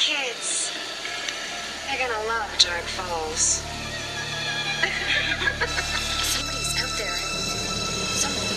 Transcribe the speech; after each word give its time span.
kids. 0.00 0.72
They're 1.84 2.08
gonna 2.08 2.26
love 2.26 2.48
Dark 2.58 2.88
Falls. 2.96 3.60
Somebody's 6.24 6.72
out 6.80 6.88
there. 6.96 7.20
Somebody. 8.16 8.56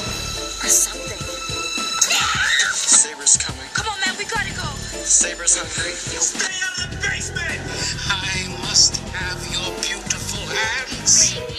Or 0.64 0.72
something. 0.72 1.20
Saber's 2.72 3.36
coming. 3.36 3.68
Come 3.74 3.88
on, 3.92 4.00
man, 4.00 4.16
we 4.18 4.24
gotta 4.24 4.56
go. 4.56 4.72
Saber's 5.04 5.58
hungry. 5.58 5.92
Stay 5.92 6.64
out 6.64 6.80
of 6.86 6.96
the 6.96 7.08
basement! 7.10 7.60
I 8.08 8.48
must 8.64 8.96
have 9.12 9.44
your 9.52 9.68
beautiful 9.84 10.48
hands. 10.48 11.53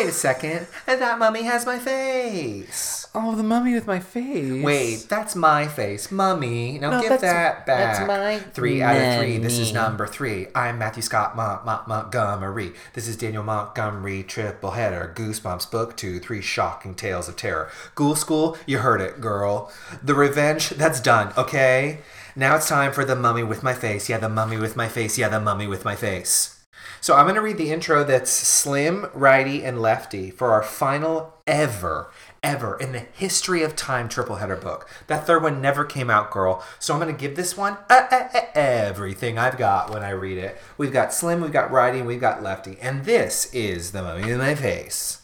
Wait 0.00 0.08
a 0.08 0.12
second, 0.12 0.66
and 0.86 1.02
that 1.02 1.18
mummy 1.18 1.42
has 1.42 1.66
my 1.66 1.78
face. 1.78 3.06
Oh, 3.14 3.34
the 3.34 3.42
mummy 3.42 3.74
with 3.74 3.86
my 3.86 3.98
face. 4.00 4.64
Wait, 4.64 5.06
that's 5.10 5.36
my 5.36 5.66
face, 5.68 6.10
mummy. 6.10 6.78
Now 6.78 6.90
No, 6.92 7.00
give 7.02 7.20
that 7.20 7.66
back. 7.66 7.66
that's 7.66 8.06
my 8.08 8.38
three 8.38 8.80
out 8.80 8.96
of 8.96 9.18
three. 9.20 9.36
This 9.36 9.58
is 9.58 9.74
number 9.74 10.06
three. 10.06 10.46
I'm 10.54 10.78
Matthew 10.78 11.02
Scott 11.02 11.36
Mon- 11.36 11.60
Mon- 11.66 11.82
Montgomery. 11.86 12.72
This 12.94 13.08
is 13.08 13.16
Daniel 13.18 13.42
Montgomery 13.42 14.22
triple 14.22 14.70
header. 14.70 15.12
Goosebumps 15.14 15.70
book 15.70 15.98
two. 15.98 16.18
Three 16.18 16.40
shocking 16.40 16.94
tales 16.94 17.28
of 17.28 17.36
terror. 17.36 17.68
Ghoul 17.94 18.14
school. 18.14 18.56
You 18.64 18.78
heard 18.78 19.02
it, 19.02 19.20
girl. 19.20 19.70
The 20.02 20.14
revenge. 20.14 20.70
That's 20.70 21.00
done. 21.00 21.34
Okay. 21.36 21.98
Now 22.34 22.56
it's 22.56 22.68
time 22.68 22.92
for 22.92 23.04
the 23.04 23.16
mummy 23.16 23.42
with 23.42 23.62
my 23.62 23.74
face. 23.74 24.08
Yeah, 24.08 24.16
the 24.18 24.28
mummy 24.30 24.56
with 24.56 24.76
my 24.76 24.88
face. 24.88 25.18
Yeah, 25.18 25.28
the 25.28 25.40
mummy 25.40 25.66
with 25.66 25.84
my 25.84 25.94
face. 25.96 26.56
So 27.02 27.16
I'm 27.16 27.24
going 27.24 27.34
to 27.36 27.40
read 27.40 27.56
the 27.56 27.70
intro 27.70 28.04
that's 28.04 28.30
Slim, 28.30 29.06
Righty, 29.14 29.64
and 29.64 29.80
Lefty 29.80 30.30
for 30.30 30.52
our 30.52 30.62
final 30.62 31.32
ever, 31.46 32.10
ever 32.42 32.76
in 32.78 32.92
the 32.92 33.06
history 33.14 33.62
of 33.62 33.74
time 33.74 34.06
triple 34.06 34.36
header 34.36 34.56
book. 34.56 34.86
That 35.06 35.26
third 35.26 35.42
one 35.42 35.62
never 35.62 35.86
came 35.86 36.10
out, 36.10 36.30
girl. 36.30 36.62
So 36.78 36.92
I'm 36.92 37.00
going 37.00 37.14
to 37.14 37.18
give 37.18 37.36
this 37.36 37.56
one 37.56 37.78
uh, 37.88 38.06
uh, 38.10 38.28
uh, 38.34 38.40
everything 38.54 39.38
I've 39.38 39.56
got 39.56 39.90
when 39.90 40.02
I 40.02 40.10
read 40.10 40.36
it. 40.36 40.60
We've 40.76 40.92
got 40.92 41.14
Slim, 41.14 41.40
we've 41.40 41.52
got 41.52 41.70
Righty, 41.70 41.98
and 41.98 42.06
we've 42.06 42.20
got 42.20 42.42
Lefty. 42.42 42.76
And 42.82 43.06
this 43.06 43.52
is 43.54 43.92
The 43.92 44.02
Mummy 44.02 44.30
in 44.30 44.38
My 44.38 44.54
Face. 44.54 45.22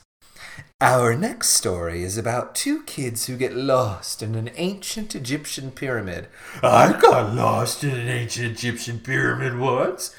Our 0.81 1.15
next 1.15 1.51
story 1.51 2.03
is 2.03 2.17
about 2.17 2.55
two 2.55 2.83
kids 2.85 3.27
who 3.27 3.37
get 3.37 3.55
lost 3.55 4.23
in 4.23 4.35
an 4.35 4.51
ancient 4.57 5.15
Egyptian 5.15 5.71
pyramid. 5.71 6.29
I 6.63 6.99
got 6.99 7.35
lost 7.35 7.85
in 7.85 7.91
an 7.91 8.09
ancient 8.09 8.53
Egyptian 8.53 9.01
pyramid 9.01 9.59
once. 9.59 10.15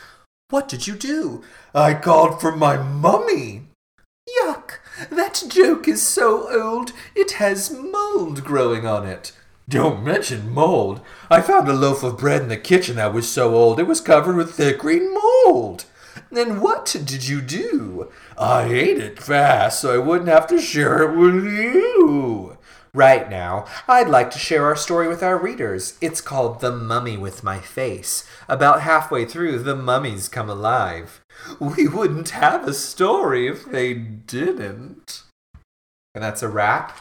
What 0.49 0.69
did 0.69 0.87
you 0.87 0.95
do? 0.95 1.43
I 1.75 1.93
called 1.93 2.39
for 2.39 2.55
my 2.55 2.77
mummy. 2.77 3.63
Yuck! 4.41 4.79
That 5.09 5.43
joke 5.49 5.89
is 5.89 6.01
so 6.01 6.49
old, 6.57 6.93
it 7.15 7.31
has 7.31 7.69
mold 7.69 8.45
growing 8.45 8.87
on 8.87 9.05
it. 9.05 9.33
Don't 9.67 10.05
mention 10.05 10.53
mold. 10.53 11.01
I 11.29 11.41
found 11.41 11.67
a 11.67 11.73
loaf 11.73 12.01
of 12.01 12.17
bread 12.17 12.43
in 12.43 12.47
the 12.47 12.55
kitchen 12.55 12.95
that 12.95 13.13
was 13.13 13.29
so 13.29 13.55
old 13.55 13.77
it 13.77 13.87
was 13.87 13.99
covered 13.99 14.37
with 14.37 14.53
thick 14.53 14.79
green 14.79 15.13
mold. 15.13 15.83
Then 16.31 16.61
what 16.61 16.85
did 16.85 17.27
you 17.27 17.41
do? 17.41 18.09
I 18.37 18.63
ate 18.63 18.99
it 18.99 19.19
fast 19.21 19.81
so 19.81 19.93
I 19.93 19.97
wouldn't 19.97 20.29
have 20.29 20.47
to 20.47 20.61
share 20.61 21.03
it 21.03 21.17
with 21.17 21.43
you. 21.43 22.56
Right 22.93 23.29
now, 23.29 23.65
I'd 23.87 24.09
like 24.09 24.31
to 24.31 24.39
share 24.39 24.65
our 24.65 24.75
story 24.75 25.07
with 25.07 25.21
our 25.21 25.37
readers. 25.37 25.97
It's 26.01 26.21
called 26.21 26.61
The 26.61 26.71
Mummy 26.71 27.17
with 27.17 27.43
My 27.43 27.59
Face. 27.59 28.27
About 28.47 28.81
halfway 28.81 29.25
through, 29.25 29.59
the 29.59 29.75
mummies 29.75 30.29
come 30.29 30.49
alive. 30.49 31.21
We 31.59 31.87
wouldn't 31.87 32.29
have 32.29 32.67
a 32.67 32.73
story 32.73 33.47
if 33.47 33.65
they 33.65 33.93
didn't. 33.93 35.23
And 36.15 36.23
that's 36.23 36.41
a 36.41 36.49
wrap 36.49 36.99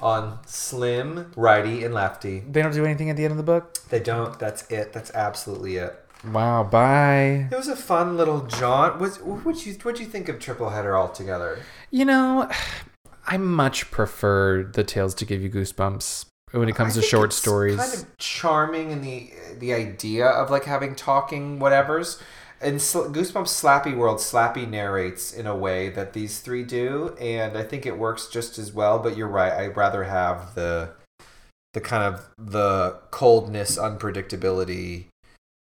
on 0.00 0.38
Slim, 0.46 1.32
Righty, 1.36 1.84
and 1.84 1.94
Lefty. 1.94 2.40
They 2.40 2.62
don't 2.62 2.72
do 2.72 2.84
anything 2.84 3.10
at 3.10 3.16
the 3.16 3.24
end 3.24 3.32
of 3.32 3.36
the 3.36 3.42
book? 3.42 3.78
They 3.88 4.00
don't. 4.00 4.38
That's 4.38 4.68
it. 4.70 4.92
That's 4.92 5.12
absolutely 5.12 5.76
it. 5.76 6.04
Wow, 6.24 6.64
bye. 6.64 7.48
It 7.50 7.56
was 7.56 7.68
a 7.68 7.76
fun 7.76 8.16
little 8.16 8.40
jaunt. 8.42 8.98
Was 8.98 9.20
what 9.20 9.64
you 9.64 9.74
what 9.82 10.00
you 10.00 10.06
think 10.06 10.28
of 10.28 10.40
Triple 10.40 10.70
Header 10.70 10.96
altogether? 10.96 11.60
You 11.90 12.04
know, 12.04 12.50
I 13.28 13.36
much 13.36 13.90
prefer 13.90 14.64
the 14.64 14.82
tales 14.82 15.14
to 15.16 15.26
give 15.26 15.42
you 15.42 15.50
goosebumps 15.50 16.24
when 16.52 16.68
it 16.68 16.74
comes 16.74 16.96
I 16.96 17.02
to 17.02 17.06
short 17.06 17.30
it's 17.30 17.36
stories. 17.36 17.76
Kind 17.76 17.92
of 17.92 18.16
charming 18.16 18.90
in 18.90 19.02
the 19.02 19.30
the 19.58 19.74
idea 19.74 20.26
of 20.26 20.50
like 20.50 20.64
having 20.64 20.94
talking 20.94 21.58
whatevers. 21.58 22.20
In 22.60 22.80
Sl- 22.80 23.10
Goosebumps 23.10 23.46
Slappy 23.46 23.96
World, 23.96 24.18
Slappy 24.18 24.68
narrates 24.68 25.32
in 25.32 25.46
a 25.46 25.54
way 25.54 25.90
that 25.90 26.12
these 26.12 26.40
three 26.40 26.64
do, 26.64 27.14
and 27.20 27.56
I 27.56 27.62
think 27.62 27.86
it 27.86 27.96
works 27.96 28.26
just 28.26 28.58
as 28.58 28.72
well. 28.72 28.98
But 28.98 29.16
you're 29.16 29.28
right; 29.28 29.52
I'd 29.52 29.76
rather 29.76 30.04
have 30.04 30.54
the 30.54 30.94
the 31.74 31.80
kind 31.80 32.02
of 32.02 32.28
the 32.38 32.98
coldness, 33.10 33.78
unpredictability. 33.78 35.06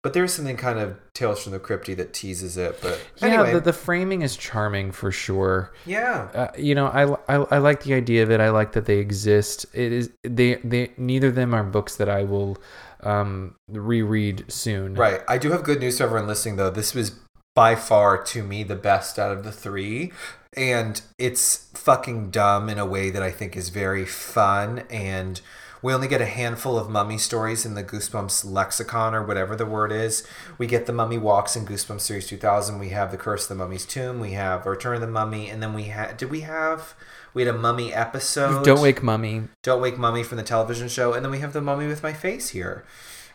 But 0.03 0.15
there's 0.15 0.33
something 0.33 0.57
kind 0.57 0.79
of 0.79 0.97
Tales 1.13 1.43
from 1.43 1.53
the 1.53 1.59
Crypty 1.61 1.95
that 1.97 2.15
teases 2.15 2.57
it. 2.57 2.81
But 2.81 2.99
anyway, 3.21 3.49
Yeah, 3.49 3.53
the, 3.55 3.61
the 3.61 3.73
framing 3.75 4.23
is 4.23 4.35
charming 4.37 4.93
for 4.93 5.13
sure. 5.13 5.73
yeah, 5.85 6.29
Uh, 6.35 6.49
you 6.57 6.75
know, 6.75 6.87
I, 6.87 7.35
I 7.35 7.45
I 7.51 7.59
like 7.59 7.83
the 7.83 7.93
idea 7.95 8.23
of 8.23 8.31
it. 8.31 8.41
I 8.41 8.49
like 8.49 8.73
that 8.73 8.87
they 8.87 8.97
exist. 8.99 9.67
It 9.75 9.93
is 9.93 10.11
they 10.23 10.55
they 10.65 10.93
neither 10.97 11.29
of 11.29 11.35
them 11.35 11.53
are 11.55 11.63
books 11.63 11.97
that 11.97 12.09
I 12.09 12.25
will 12.25 12.57
um 13.03 13.57
reread 13.69 14.51
soon. 14.51 14.95
Right. 14.95 15.21
I 15.29 15.37
do 15.39 15.51
have 15.53 15.63
good 15.65 15.81
news 15.81 15.99
to 15.99 16.05
everyone 16.05 16.27
listening, 16.27 16.57
though. 16.57 16.71
This 16.71 16.95
was 16.95 17.13
by 17.55 17.75
far, 17.75 18.23
to 18.23 18.43
me, 18.43 18.63
the 18.63 18.77
best 18.77 19.19
out 19.19 19.33
of 19.33 19.45
the 19.45 19.53
three. 19.53 20.13
And 20.57 21.01
it's 21.19 21.69
fucking 21.75 22.31
dumb 22.31 22.69
in 22.69 22.79
a 22.79 22.87
way 22.87 23.11
that 23.11 23.23
I 23.23 23.31
think 23.31 23.57
is 23.57 23.69
very 23.69 24.05
fun. 24.07 24.85
And 24.91 25.41
we 25.83 25.95
only 25.95 26.09
get 26.09 26.21
a 26.21 26.27
handful 26.27 26.79
of 26.79 26.91
mummy 26.91 27.19
stories 27.19 27.65
in 27.65 27.75
the 27.75 27.85
Goosebumps 27.85 28.45
lexicon 28.45 29.15
or 29.15 29.23
whatever 29.23 29.57
the 29.57 29.67
word 29.67 29.93
is. 29.93 30.27
We 30.59 30.67
get 30.67 30.87
the 30.87 30.93
Mummy 30.93 31.19
Walks 31.19 31.57
in 31.57 31.67
Goosebumps 31.67 32.01
Series 32.01 32.27
2000. 32.27 32.79
We 32.79 32.91
have 32.91 33.11
The 33.11 33.17
Curse 33.17 33.45
of 33.45 33.57
the 33.57 33.65
Mummy's 33.65 33.87
Tomb. 33.87 34.21
We 34.21 34.33
have 34.33 34.67
Return 34.67 34.97
of 34.97 35.01
the 35.01 35.07
Mummy. 35.07 35.49
And 35.49 35.63
then 35.63 35.73
we 35.73 35.85
had, 35.85 36.17
did 36.17 36.31
we 36.31 36.41
have, 36.41 36.95
we 37.33 37.43
had 37.43 37.55
a 37.55 37.59
mummy 37.59 37.95
episode. 37.95 38.65
Don't 38.65 38.81
wake 38.81 39.03
mummy. 39.03 39.45
Don't 39.63 39.81
Wake 39.81 39.99
Mummy 39.99 40.23
from 40.23 40.37
the 40.37 40.43
television 40.43 40.89
show, 40.89 41.13
and 41.13 41.25
then 41.25 41.31
we 41.31 41.39
have 41.39 41.53
the 41.53 41.61
Mummy 41.61 41.87
with 41.87 42.03
My 42.03 42.13
Face 42.13 42.51
here. 42.51 42.85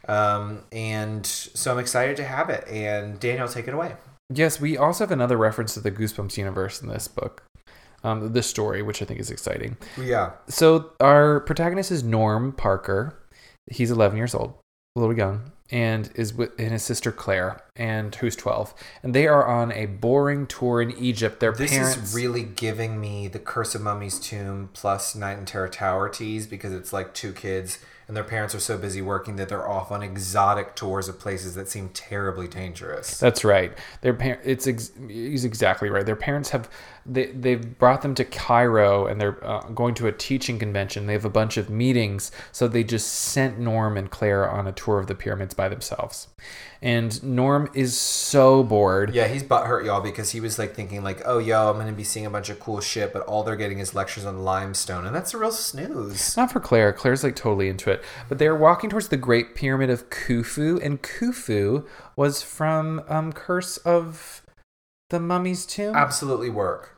Um, 0.08 0.64
and 0.72 1.26
so 1.26 1.72
I'm 1.72 1.80
excited 1.80 2.18
to 2.18 2.26
have 2.26 2.50
it. 2.50 2.68
And 2.68 3.20
Daniel, 3.20 3.48
take 3.48 3.68
it 3.68 3.74
away. 3.74 3.96
Yes, 4.30 4.60
we 4.60 4.78
also 4.78 5.04
have 5.04 5.12
another 5.12 5.38
reference 5.38 5.74
to 5.76 5.80
the 5.80 5.92
Goosebumps 5.92 6.38
universe 6.38 6.82
in 6.82 6.90
this 6.90 7.08
book. 7.08 7.44
Um, 8.06 8.34
this 8.34 8.46
story, 8.48 8.84
which 8.84 9.02
I 9.02 9.06
think 9.06 9.20
is 9.20 9.32
exciting. 9.32 9.78
Yeah. 10.00 10.34
So 10.48 10.92
our 11.00 11.40
protagonist 11.40 11.92
is 11.92 12.04
Norm 12.04 12.52
Parker. 12.52 13.18
He's 13.72 13.90
11 13.90 14.16
years 14.16 14.36
old, 14.36 14.54
a 14.96 15.00
little 15.00 15.18
young, 15.18 15.52
and 15.72 16.12
is 16.14 16.32
with 16.32 16.52
and 16.60 16.72
his 16.72 16.84
sister 16.84 17.12
Claire, 17.12 17.62
and 17.76 18.14
who's 18.14 18.36
12. 18.36 18.76
And 19.02 19.16
they 19.16 19.28
are 19.28 19.48
on 19.48 19.72
a 19.72 19.88
boring 19.88 20.46
tour 20.46 20.84
in 20.84 20.92
Egypt. 20.92 21.40
Their 21.40 21.52
This 21.52 21.72
parents 21.72 21.98
is 21.98 22.14
really 22.14 22.44
giving 22.44 23.02
me 23.02 23.28
the 23.28 23.40
Curse 23.40 23.74
of 23.74 23.82
Mummy's 23.82 24.20
Tomb 24.20 24.70
plus 24.74 25.16
Night 25.16 25.40
in 25.40 25.46
Terror 25.46 25.68
Tower 25.68 26.08
tease 26.08 26.46
because 26.46 26.74
it's 26.74 26.94
like 26.94 27.14
two 27.16 27.34
kids 27.34 27.80
and 28.08 28.16
their 28.16 28.24
parents 28.24 28.54
are 28.54 28.60
so 28.60 28.78
busy 28.78 29.02
working 29.02 29.36
that 29.38 29.50
they're 29.50 29.68
off 29.68 29.92
on 29.92 30.04
exotic 30.04 30.76
tours 30.76 31.08
of 31.08 31.20
places 31.20 31.56
that 31.56 31.68
seem 31.68 31.90
terribly 31.90 32.48
dangerous. 32.48 33.18
That's 33.18 33.44
right. 33.44 33.76
Their 34.02 34.14
parent. 34.14 34.42
It's 34.44 34.68
ex- 34.68 34.92
he's 35.08 35.44
exactly 35.44 35.90
right. 35.90 36.06
Their 36.06 36.16
parents 36.16 36.50
have 36.52 36.70
they 37.06 37.28
they've 37.28 37.78
brought 37.78 38.02
them 38.02 38.16
to 38.16 38.26
Cairo 38.26 39.06
and 39.06 39.22
they're 39.22 39.44
uh, 39.46 39.62
going 39.70 39.94
to 39.96 40.08
a 40.08 40.12
teaching 40.12 40.58
convention. 40.58 41.06
They 41.06 41.14
have 41.14 41.26
a 41.26 41.30
bunch 41.30 41.58
of 41.58 41.70
meetings, 41.70 42.32
so 42.52 42.68
they 42.68 42.84
just 42.84 43.08
sent 43.08 43.60
Norm 43.60 43.98
and 43.98 44.10
Claire 44.10 44.50
on 44.50 44.68
a 44.68 44.72
tour 44.72 45.00
of 45.00 45.08
the 45.08 45.16
pyramids 45.16 45.54
by 45.54 45.70
themselves. 45.70 46.28
And 46.82 47.24
Norm 47.24 47.70
is 47.74 47.98
so 47.98 48.64
bored. 48.64 49.14
Yeah, 49.14 49.28
he's 49.28 49.44
butthurt, 49.44 49.86
y'all, 49.86 50.02
because 50.02 50.32
he 50.32 50.40
was 50.40 50.60
like 50.60 50.76
thinking, 50.76 51.04
like, 51.04 51.22
"Oh, 51.26 51.38
yo, 51.38 51.70
I'm 51.70 51.78
gonna 51.78 51.92
be 51.92 52.04
seeing 52.04 52.26
a 52.26 52.30
bunch 52.30 52.50
of 52.50 52.60
cool 52.60 52.82
shit," 52.82 53.14
but 53.14 53.22
all 53.24 53.44
they're 53.44 53.56
getting 53.56 53.80
is 53.80 53.96
lectures 53.96 54.26
on 54.26 54.44
limestone, 54.44 55.06
and 55.06 55.16
that's 55.16 55.34
a 55.34 55.38
real 55.38 55.52
snooze. 55.52 56.36
Not 56.36 56.52
for 56.52 56.60
Claire. 56.60 56.92
Claire's 56.94 57.24
like 57.24 57.36
totally 57.36 57.70
into 57.70 57.92
it. 57.92 58.04
But 58.30 58.40
they're 58.40 58.56
walking 58.56 58.90
towards 58.90 59.10
the 59.10 59.18
Great 59.18 59.56
Pyramid 59.56 59.90
of 59.90 60.10
Khufu, 60.10 60.84
and 60.84 61.02
Khufu 61.02 61.86
was 62.16 62.42
from 62.42 63.04
um, 63.08 63.32
Curse 63.32 63.78
of 63.78 64.42
the 65.10 65.20
Mummy's 65.20 65.66
Tomb, 65.66 65.96
Absolutely 65.96 66.50
work. 66.50 66.95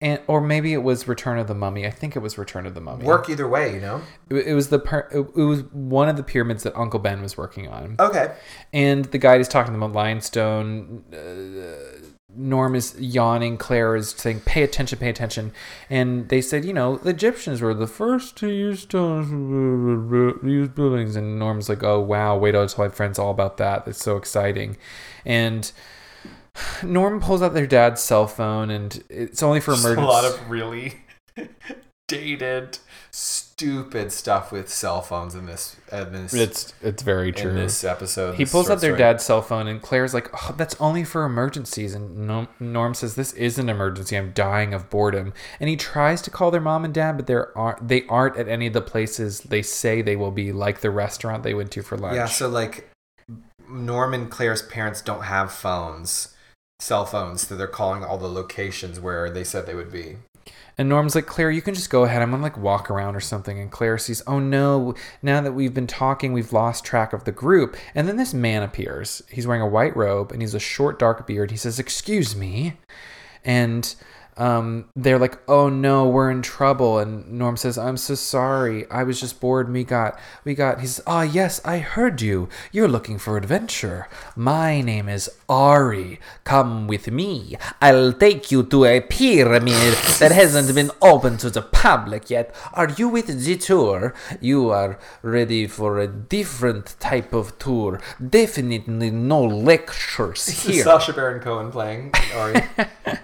And 0.00 0.20
or 0.28 0.40
maybe 0.40 0.72
it 0.72 0.82
was 0.82 1.08
Return 1.08 1.38
of 1.38 1.48
the 1.48 1.54
Mummy. 1.54 1.86
I 1.86 1.90
think 1.90 2.14
it 2.14 2.20
was 2.20 2.38
Return 2.38 2.66
of 2.66 2.74
the 2.74 2.80
Mummy. 2.80 3.04
Work 3.04 3.28
either 3.28 3.48
way, 3.48 3.74
you 3.74 3.80
know. 3.80 4.00
It, 4.30 4.48
it 4.48 4.54
was 4.54 4.68
the 4.68 4.78
it 5.12 5.34
was 5.40 5.62
one 5.72 6.08
of 6.08 6.16
the 6.16 6.22
pyramids 6.22 6.62
that 6.62 6.76
Uncle 6.76 7.00
Ben 7.00 7.20
was 7.22 7.36
working 7.36 7.68
on, 7.68 7.96
Okay. 7.98 8.32
and 8.72 9.06
the 9.06 9.18
guide 9.18 9.40
is 9.40 9.48
talking 9.48 9.68
to 9.68 9.72
them 9.72 9.82
about 9.82 9.96
limestone. 9.96 11.04
Uh, 11.12 12.04
Norm 12.36 12.76
is 12.76 12.94
yawning. 13.00 13.56
Claire 13.56 13.96
is 13.96 14.10
saying, 14.10 14.40
"Pay 14.40 14.62
attention, 14.62 14.98
pay 15.00 15.08
attention." 15.08 15.50
And 15.90 16.28
they 16.28 16.40
said, 16.40 16.64
"You 16.64 16.72
know, 16.74 16.96
the 16.98 17.10
Egyptians 17.10 17.60
were 17.60 17.74
the 17.74 17.88
first 17.88 18.36
to 18.36 18.48
use 18.48 18.80
stones, 18.82 19.30
use 20.44 20.68
buildings." 20.68 21.16
And 21.16 21.38
Norm's 21.40 21.68
like, 21.68 21.82
"Oh 21.82 21.98
wow, 22.00 22.36
wait 22.36 22.52
till 22.52 22.62
I 22.62 22.66
tell 22.66 22.84
my 22.84 22.90
friends 22.90 23.18
all 23.18 23.30
about 23.32 23.56
that. 23.56 23.86
That's 23.86 24.02
so 24.02 24.16
exciting." 24.16 24.76
And 25.26 25.72
Norm 26.82 27.20
pulls 27.20 27.42
out 27.42 27.54
their 27.54 27.66
dad's 27.66 28.02
cell 28.02 28.26
phone, 28.26 28.70
and 28.70 29.02
it's 29.08 29.42
only 29.42 29.60
for 29.60 29.72
Just 29.72 29.86
a 29.86 30.00
lot 30.00 30.24
of 30.24 30.50
really 30.50 30.94
dated, 32.08 32.78
stupid 33.10 34.12
stuff 34.12 34.50
with 34.52 34.68
cell 34.68 35.02
phones 35.02 35.34
in 35.34 35.46
this 35.46 35.76
in 35.92 36.12
this, 36.12 36.34
it's 36.34 36.74
it's 36.82 37.02
very 37.02 37.28
in 37.28 37.34
true. 37.34 37.52
this 37.52 37.84
episode. 37.84 38.36
He 38.36 38.44
this 38.44 38.52
pulls 38.52 38.70
out 38.70 38.80
their 38.80 38.90
story. 38.90 38.98
dad's 38.98 39.24
cell 39.24 39.42
phone, 39.42 39.66
and 39.68 39.80
Claire's 39.80 40.14
like, 40.14 40.28
oh, 40.32 40.54
"That's 40.56 40.74
only 40.80 41.04
for 41.04 41.24
emergencies." 41.24 41.94
And 41.94 42.26
Norm, 42.26 42.48
Norm 42.60 42.94
says, 42.94 43.14
"This 43.14 43.32
is 43.34 43.58
an 43.58 43.68
emergency. 43.68 44.16
I'm 44.16 44.32
dying 44.32 44.74
of 44.74 44.90
boredom." 44.90 45.32
And 45.60 45.68
he 45.68 45.76
tries 45.76 46.22
to 46.22 46.30
call 46.30 46.50
their 46.50 46.60
mom 46.60 46.84
and 46.84 46.94
dad, 46.94 47.16
but 47.16 47.26
they're 47.26 47.56
aren't 47.56 47.88
they 47.88 48.06
aren't 48.06 48.36
at 48.36 48.48
any 48.48 48.66
of 48.66 48.72
the 48.72 48.82
places 48.82 49.40
they 49.40 49.62
say 49.62 50.02
they 50.02 50.16
will 50.16 50.32
be, 50.32 50.52
like 50.52 50.80
the 50.80 50.90
restaurant 50.90 51.42
they 51.42 51.54
went 51.54 51.70
to 51.72 51.82
for 51.82 51.96
lunch. 51.96 52.16
Yeah, 52.16 52.26
so 52.26 52.48
like 52.48 52.90
Norm 53.68 54.14
and 54.14 54.30
Claire's 54.30 54.62
parents 54.62 55.02
don't 55.02 55.24
have 55.24 55.52
phones, 55.52 56.34
cell 56.80 57.04
phones, 57.04 57.46
so 57.46 57.56
they're 57.56 57.66
calling 57.66 58.04
all 58.04 58.18
the 58.18 58.28
locations 58.28 59.00
where 59.00 59.30
they 59.30 59.44
said 59.44 59.66
they 59.66 59.74
would 59.74 59.92
be. 59.92 60.16
And 60.78 60.88
Norm's 60.88 61.16
like, 61.16 61.26
Claire, 61.26 61.50
you 61.50 61.60
can 61.60 61.74
just 61.74 61.90
go 61.90 62.04
ahead. 62.04 62.22
I'm 62.22 62.30
gonna 62.30 62.42
like 62.42 62.56
walk 62.56 62.88
around 62.88 63.16
or 63.16 63.20
something. 63.20 63.58
And 63.58 63.70
Claire 63.70 63.98
sees, 63.98 64.22
oh 64.28 64.38
no, 64.38 64.94
now 65.20 65.40
that 65.40 65.52
we've 65.52 65.74
been 65.74 65.88
talking, 65.88 66.32
we've 66.32 66.52
lost 66.52 66.84
track 66.84 67.12
of 67.12 67.24
the 67.24 67.32
group. 67.32 67.76
And 67.96 68.06
then 68.06 68.16
this 68.16 68.32
man 68.32 68.62
appears. 68.62 69.20
He's 69.28 69.46
wearing 69.46 69.62
a 69.62 69.68
white 69.68 69.96
robe 69.96 70.30
and 70.30 70.40
he's 70.40 70.54
a 70.54 70.60
short, 70.60 71.00
dark 71.00 71.26
beard. 71.26 71.50
He 71.50 71.56
says, 71.56 71.80
Excuse 71.80 72.36
me. 72.36 72.74
And 73.44 73.92
um, 74.38 74.86
they're 74.94 75.18
like, 75.18 75.38
oh 75.48 75.68
no, 75.68 76.08
we're 76.08 76.30
in 76.30 76.42
trouble. 76.42 76.98
And 76.98 77.30
Norm 77.30 77.56
says, 77.56 77.76
I'm 77.76 77.96
so 77.96 78.14
sorry. 78.14 78.88
I 78.90 79.02
was 79.02 79.20
just 79.20 79.40
bored. 79.40 79.70
We 79.70 79.84
got, 79.84 80.18
we 80.44 80.54
got, 80.54 80.80
he 80.80 80.86
says, 80.86 81.02
ah, 81.06 81.22
yes, 81.22 81.60
I 81.64 81.78
heard 81.78 82.22
you. 82.22 82.48
You're 82.70 82.88
looking 82.88 83.18
for 83.18 83.36
adventure. 83.36 84.08
My 84.36 84.80
name 84.80 85.08
is 85.08 85.28
Ari. 85.48 86.20
Come 86.44 86.86
with 86.86 87.10
me. 87.10 87.56
I'll 87.82 88.12
take 88.12 88.52
you 88.52 88.62
to 88.62 88.84
a 88.84 89.00
pyramid 89.00 89.94
that 90.20 90.30
hasn't 90.30 90.72
been 90.74 90.92
open 91.02 91.36
to 91.38 91.50
the 91.50 91.62
public 91.62 92.30
yet. 92.30 92.54
Are 92.72 92.90
you 92.90 93.08
with 93.08 93.26
the 93.26 93.56
tour? 93.56 94.14
You 94.40 94.70
are 94.70 95.00
ready 95.22 95.66
for 95.66 95.98
a 95.98 96.06
different 96.06 96.94
type 97.00 97.32
of 97.32 97.58
tour. 97.58 98.00
Definitely 98.24 99.10
no 99.10 99.42
lectures 99.42 100.46
here. 100.46 100.76
is 100.76 100.84
Sacha 100.84 101.12
Baron 101.12 101.40
Cohen 101.40 101.72
playing 101.72 102.12
Ari. 102.34 102.62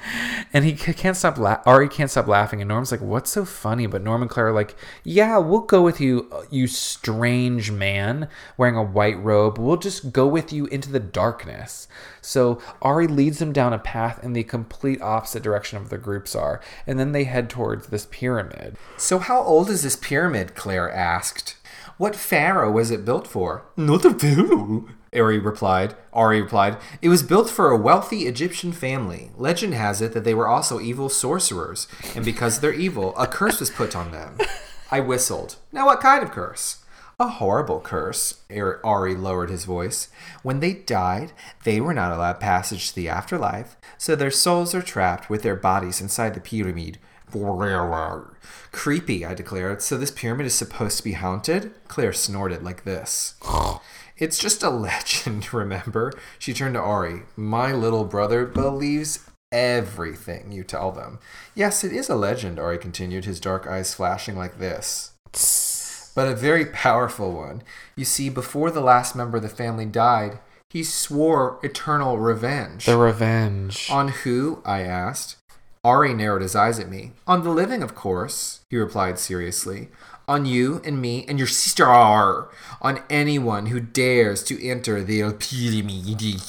And 0.55 0.65
he 0.65 0.73
can't 1.05 1.19
stop. 1.19 1.37
La- 1.37 1.61
Ari 1.67 1.91
can't 1.91 2.11
stop 2.11 2.27
laughing, 2.27 2.63
and 2.63 2.69
Norm's 2.69 2.91
like, 2.91 3.03
"What's 3.03 3.31
so 3.31 3.45
funny?" 3.45 3.87
But 3.87 4.03
Norm 4.03 4.23
and 4.23 4.31
Claire 4.31 4.47
are 4.49 4.53
like, 4.53 4.75
"Yeah, 5.03 5.37
we'll 5.37 5.61
go 5.61 5.83
with 5.83 6.01
you, 6.01 6.27
uh, 6.33 6.45
you 6.49 6.67
strange 6.67 7.71
man 7.71 8.27
wearing 8.57 8.75
a 8.75 8.83
white 8.83 9.23
robe. 9.23 9.59
We'll 9.59 9.77
just 9.77 10.13
go 10.15 10.27
with 10.27 10.51
you 10.51 10.65
into 10.65 10.91
the 10.91 11.01
darkness." 11.01 11.89
So 12.23 12.59
Ari 12.81 13.07
leads 13.07 13.39
them 13.39 13.53
down 13.53 13.75
a 13.75 13.79
path 13.79 14.25
in 14.25 14.33
the 14.33 14.45
complete 14.45 15.03
opposite 15.03 15.43
direction 15.43 15.77
of 15.77 15.91
the 15.91 15.99
groups 15.99 16.35
are, 16.35 16.63
and 16.87 16.99
then 16.99 17.13
they 17.13 17.25
head 17.25 17.51
towards 17.51 17.89
this 17.89 18.07
pyramid. 18.11 18.79
so 18.97 19.19
how 19.19 19.43
old 19.43 19.69
is 19.69 19.83
this 19.83 19.97
pyramid? 19.97 20.55
Claire 20.55 20.91
asked. 20.91 21.57
What 21.99 22.17
pharaoh 22.17 22.71
was 22.71 22.91
it 22.91 23.05
built 23.05 23.27
for? 23.27 23.67
Not 23.77 24.07
a 24.07 24.15
pharaoh. 24.15 24.87
Ari 25.15 25.39
replied. 25.39 25.95
Ari 26.13 26.43
replied, 26.43 26.77
It 27.01 27.09
was 27.09 27.23
built 27.23 27.49
for 27.49 27.71
a 27.71 27.77
wealthy 27.77 28.27
Egyptian 28.27 28.73
family. 28.73 29.31
Legend 29.37 29.75
has 29.75 30.01
it 30.03 30.13
that 30.13 30.25
they 30.25 30.35
were 30.35 30.49
also 30.49 30.81
evil 30.81 31.09
sorcerers, 31.09 31.87
and 32.15 32.25
because 32.25 32.61
they're 32.61 32.73
evil, 32.73 33.17
a 33.17 33.27
curse 33.27 33.61
was 33.61 33.71
put 33.71 33.95
on 33.95 34.11
them. 34.11 34.39
I 34.91 35.01
whistled. 35.01 35.57
Now, 35.73 35.87
what 35.87 36.01
kind 36.01 36.23
of 36.23 36.31
curse? 36.31 36.85
A 37.21 37.29
horrible 37.29 37.81
curse. 37.81 38.43
Ari 38.51 39.15
lowered 39.15 39.51
his 39.51 39.65
voice. 39.65 40.09
When 40.43 40.61
they 40.61 40.73
died, 40.73 41.33
they 41.63 41.81
were 41.81 41.95
not 41.95 42.13
allowed 42.13 42.41
passage 42.41 42.89
to 42.89 42.95
the 42.97 43.09
afterlife, 43.09 43.77
so 43.97 44.17
their 44.17 44.33
souls 44.33 44.75
are 44.75 44.83
trapped 44.83 45.31
with 45.31 45.43
their 45.43 45.55
bodies 45.55 46.01
inside 46.01 46.35
the 46.35 46.41
pyramid. 46.41 46.99
Creepy, 48.73 49.25
I 49.25 49.35
declared. 49.35 49.83
So 49.83 49.97
this 49.97 50.11
pyramid 50.11 50.47
is 50.47 50.55
supposed 50.55 50.99
to 50.99 51.05
be 51.05 51.13
haunted? 51.13 51.73
Claire 51.89 52.13
snorted 52.13 52.63
like 52.63 52.85
this. 52.85 53.35
It's 54.17 54.39
just 54.39 54.63
a 54.63 54.71
legend, 54.71 55.53
remember? 55.53 56.13
She 56.39 56.55
turned 56.55 56.75
to 56.75 56.81
Ari. 56.81 57.23
My 57.37 57.73
little 57.73 58.05
brother 58.05 58.47
believes 58.47 59.29
everything 59.53 60.53
you 60.53 60.65
tell 60.65 60.91
them. 60.93 61.19
Yes, 61.55 61.85
it 61.85 61.93
is 61.93 62.09
a 62.09 62.17
legend, 62.17 62.59
Ari 62.59 62.79
continued, 62.79 63.25
his 63.25 63.41
dark 63.41 63.67
eyes 63.67 63.95
flashing 63.95 64.37
like 64.37 64.59
this. 64.59 65.13
But 66.15 66.29
a 66.29 66.37
very 66.37 66.67
powerful 66.67 67.33
one. 67.33 67.63
You 67.97 68.05
see, 68.05 68.29
before 68.29 68.71
the 68.71 68.81
last 68.81 69.17
member 69.17 69.39
of 69.39 69.43
the 69.43 69.49
family 69.49 69.87
died, 69.87 70.39
he 70.71 70.83
swore 70.83 71.61
eternal 71.63 72.19
revenge. 72.19 72.87
The 72.87 72.97
revenge. 72.97 73.89
On 73.91 74.09
who? 74.09 74.63
I 74.65 74.81
asked. 74.83 75.37
Ari 75.85 76.15
narrowed 76.15 76.43
his 76.43 76.57
eyes 76.57 76.79
at 76.79 76.89
me. 76.89 77.13
On 77.27 77.45
the 77.45 77.51
living, 77.51 77.83
of 77.83 77.95
course, 77.95 78.65
he 78.71 78.77
replied 78.77 79.19
seriously. 79.19 79.89
On 80.27 80.47
you 80.47 80.81
and 80.85 81.01
me 81.03 81.27
and 81.29 81.39
your 81.39 81.47
sister. 81.47 81.87
On 81.87 83.03
anyone 83.11 83.67
who 83.67 83.79
dares 83.79 84.43
to 84.45 84.67
enter 84.67 85.03
the 85.05 85.21
pyramid. 85.39 86.41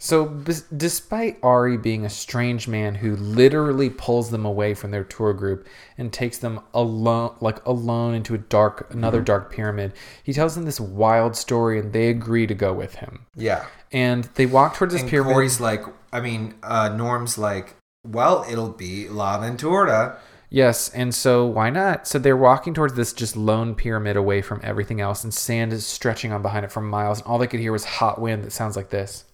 So, 0.00 0.24
bes- 0.24 0.62
despite 0.74 1.38
Ari 1.42 1.76
being 1.76 2.04
a 2.06 2.10
strange 2.10 2.68
man 2.68 2.94
who 2.94 3.16
literally 3.16 3.90
pulls 3.90 4.30
them 4.30 4.46
away 4.46 4.72
from 4.72 4.92
their 4.92 5.02
tour 5.02 5.34
group 5.34 5.66
and 5.98 6.12
takes 6.12 6.38
them 6.38 6.60
alone, 6.72 7.34
like 7.40 7.64
alone, 7.66 8.14
into 8.14 8.32
a 8.32 8.38
dark, 8.38 8.86
another 8.94 9.20
dark 9.20 9.52
pyramid, 9.52 9.92
he 10.22 10.32
tells 10.32 10.54
them 10.54 10.64
this 10.64 10.78
wild 10.78 11.34
story, 11.36 11.80
and 11.80 11.92
they 11.92 12.08
agree 12.08 12.46
to 12.46 12.54
go 12.54 12.72
with 12.72 12.94
him. 12.94 13.26
Yeah. 13.34 13.66
And 13.90 14.24
they 14.36 14.46
walk 14.46 14.76
towards 14.76 14.94
this 14.94 15.02
And 15.02 15.10
pyramid. 15.10 15.32
Corey's 15.32 15.60
like, 15.60 15.82
I 16.12 16.20
mean, 16.20 16.54
uh, 16.62 16.90
Norm's 16.90 17.36
like, 17.36 17.74
well, 18.08 18.44
it'll 18.50 18.70
be 18.70 19.08
La 19.08 19.38
Ventura. 19.38 20.18
Yes, 20.50 20.88
and 20.90 21.14
so 21.14 21.44
why 21.44 21.68
not? 21.68 22.06
So 22.06 22.18
they're 22.18 22.36
walking 22.36 22.72
towards 22.72 22.94
this 22.94 23.12
just 23.12 23.36
lone 23.36 23.74
pyramid 23.74 24.16
away 24.16 24.40
from 24.40 24.60
everything 24.64 25.00
else, 25.00 25.22
and 25.22 25.32
sand 25.32 25.72
is 25.72 25.86
stretching 25.86 26.32
on 26.32 26.40
behind 26.40 26.64
it 26.64 26.72
for 26.72 26.80
miles, 26.80 27.18
and 27.18 27.26
all 27.26 27.38
they 27.38 27.46
could 27.46 27.60
hear 27.60 27.72
was 27.72 27.84
hot 27.84 28.20
wind 28.20 28.44
that 28.44 28.52
sounds 28.52 28.74
like 28.76 28.88
this. 28.88 29.24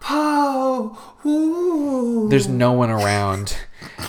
Pow! 0.00 0.98
Ooh. 1.24 2.28
There's 2.30 2.48
no 2.48 2.72
one 2.72 2.90
around, 2.90 3.58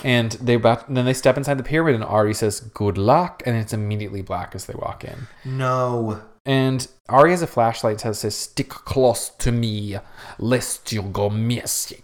and 0.02 0.32
they 0.32 0.54
about 0.54 0.92
then 0.92 1.04
they 1.04 1.14
step 1.14 1.36
inside 1.36 1.58
the 1.58 1.62
pyramid, 1.62 1.94
and 1.94 2.04
Ari 2.04 2.34
says, 2.34 2.60
"Good 2.60 2.98
luck," 2.98 3.42
and 3.46 3.56
it's 3.56 3.72
immediately 3.72 4.22
black 4.22 4.54
as 4.54 4.64
they 4.64 4.74
walk 4.74 5.04
in. 5.04 5.28
No. 5.44 6.22
And 6.44 6.88
Ari 7.08 7.30
has 7.30 7.42
a 7.42 7.46
flashlight 7.46 7.98
that 7.98 8.16
says, 8.16 8.34
"Stick 8.34 8.70
close 8.70 9.28
to 9.28 9.52
me, 9.52 9.98
lest 10.38 10.92
you 10.92 11.02
go 11.02 11.30
missing." 11.30 12.02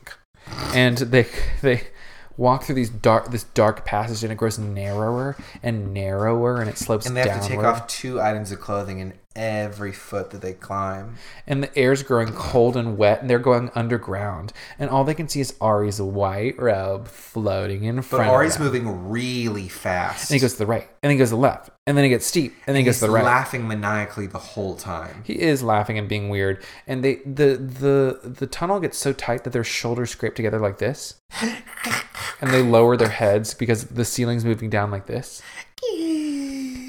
And 0.75 0.99
they 0.99 1.27
they 1.63 1.89
walk 2.37 2.63
through 2.63 2.77
these 2.77 2.91
dark 2.91 3.31
this 3.31 3.45
dark 3.45 3.85
passage, 3.85 4.23
and 4.23 4.33
it 4.33 4.37
grows 4.37 4.59
narrower 4.59 5.37
and 5.63 5.93
narrower, 5.93 6.61
and 6.61 6.71
it 6.71 6.79
slopes 6.79 7.07
And 7.07 7.17
they 7.17 7.21
have 7.21 7.41
downward. 7.41 7.49
to 7.49 7.55
take 7.57 7.65
off 7.65 7.87
two 7.89 8.21
items 8.21 8.53
of 8.53 8.61
clothing 8.61 9.01
in 9.01 9.15
every 9.39 9.93
foot 9.93 10.31
that 10.33 10.43
they 10.43 10.53
climb. 10.53 11.15
and 11.47 11.63
the 11.63 11.79
air's 11.79 12.03
growing 12.03 12.33
cold 12.33 12.77
and 12.77 12.99
wet, 12.99 13.21
and 13.21 13.31
they're 13.31 13.39
going 13.39 13.71
underground, 13.75 14.53
and 14.79 14.91
all 14.91 15.05
they 15.05 15.15
can 15.15 15.29
see 15.29 15.41
is 15.41 15.55
Ari's 15.61 16.01
white 16.03 16.59
robe 16.61 17.07
floating 17.09 17.85
in 17.85 17.97
But 17.97 18.05
front. 18.05 18.29
Ari's 18.31 18.57
of 18.57 18.65
them. 18.73 18.85
moving 18.85 19.09
really 19.09 19.69
fast. 19.69 20.31
And 20.31 20.35
he 20.35 20.41
goes 20.41 20.53
to 20.55 20.59
the 20.59 20.67
right, 20.67 20.83
and 20.83 20.91
then 21.03 21.11
he 21.13 21.17
goes 21.17 21.29
to 21.29 21.37
the 21.37 21.41
left, 21.41 21.71
and 21.87 21.97
then 21.97 22.05
he 22.05 22.11
gets 22.11 22.27
steep, 22.27 22.53
and 22.67 22.75
then 22.75 22.81
he 22.81 22.85
goes 22.85 22.99
to 22.99 23.07
the 23.07 23.13
right. 23.13 23.25
laughing 23.25 23.67
maniacally 23.69 24.27
the 24.27 24.39
whole 24.39 24.75
time. 24.75 25.23
He 25.25 25.41
is 25.41 25.63
laughing 25.63 25.97
and 25.99 26.09
being 26.09 26.29
weird, 26.29 26.63
and 26.87 27.05
they 27.05 27.17
the 27.25 27.57
the 27.57 28.29
the 28.29 28.47
tunnel 28.49 28.81
gets 28.81 28.99
so 28.99 29.13
tight 29.13 29.45
that 29.45 29.53
their 29.53 29.65
shoulders 29.65 30.11
scrape 30.11 30.35
together 30.35 30.59
like 30.59 30.79
this, 30.79 31.15
and 32.41 32.51
they 32.51 32.63
lower 32.63 32.97
their 32.97 33.09
heads 33.09 33.55
because 33.55 33.85
the 33.85 34.05
ceiling's 34.05 34.45
moving 34.45 34.69
down 34.69 34.91
like 34.91 35.07
this. 35.07 35.41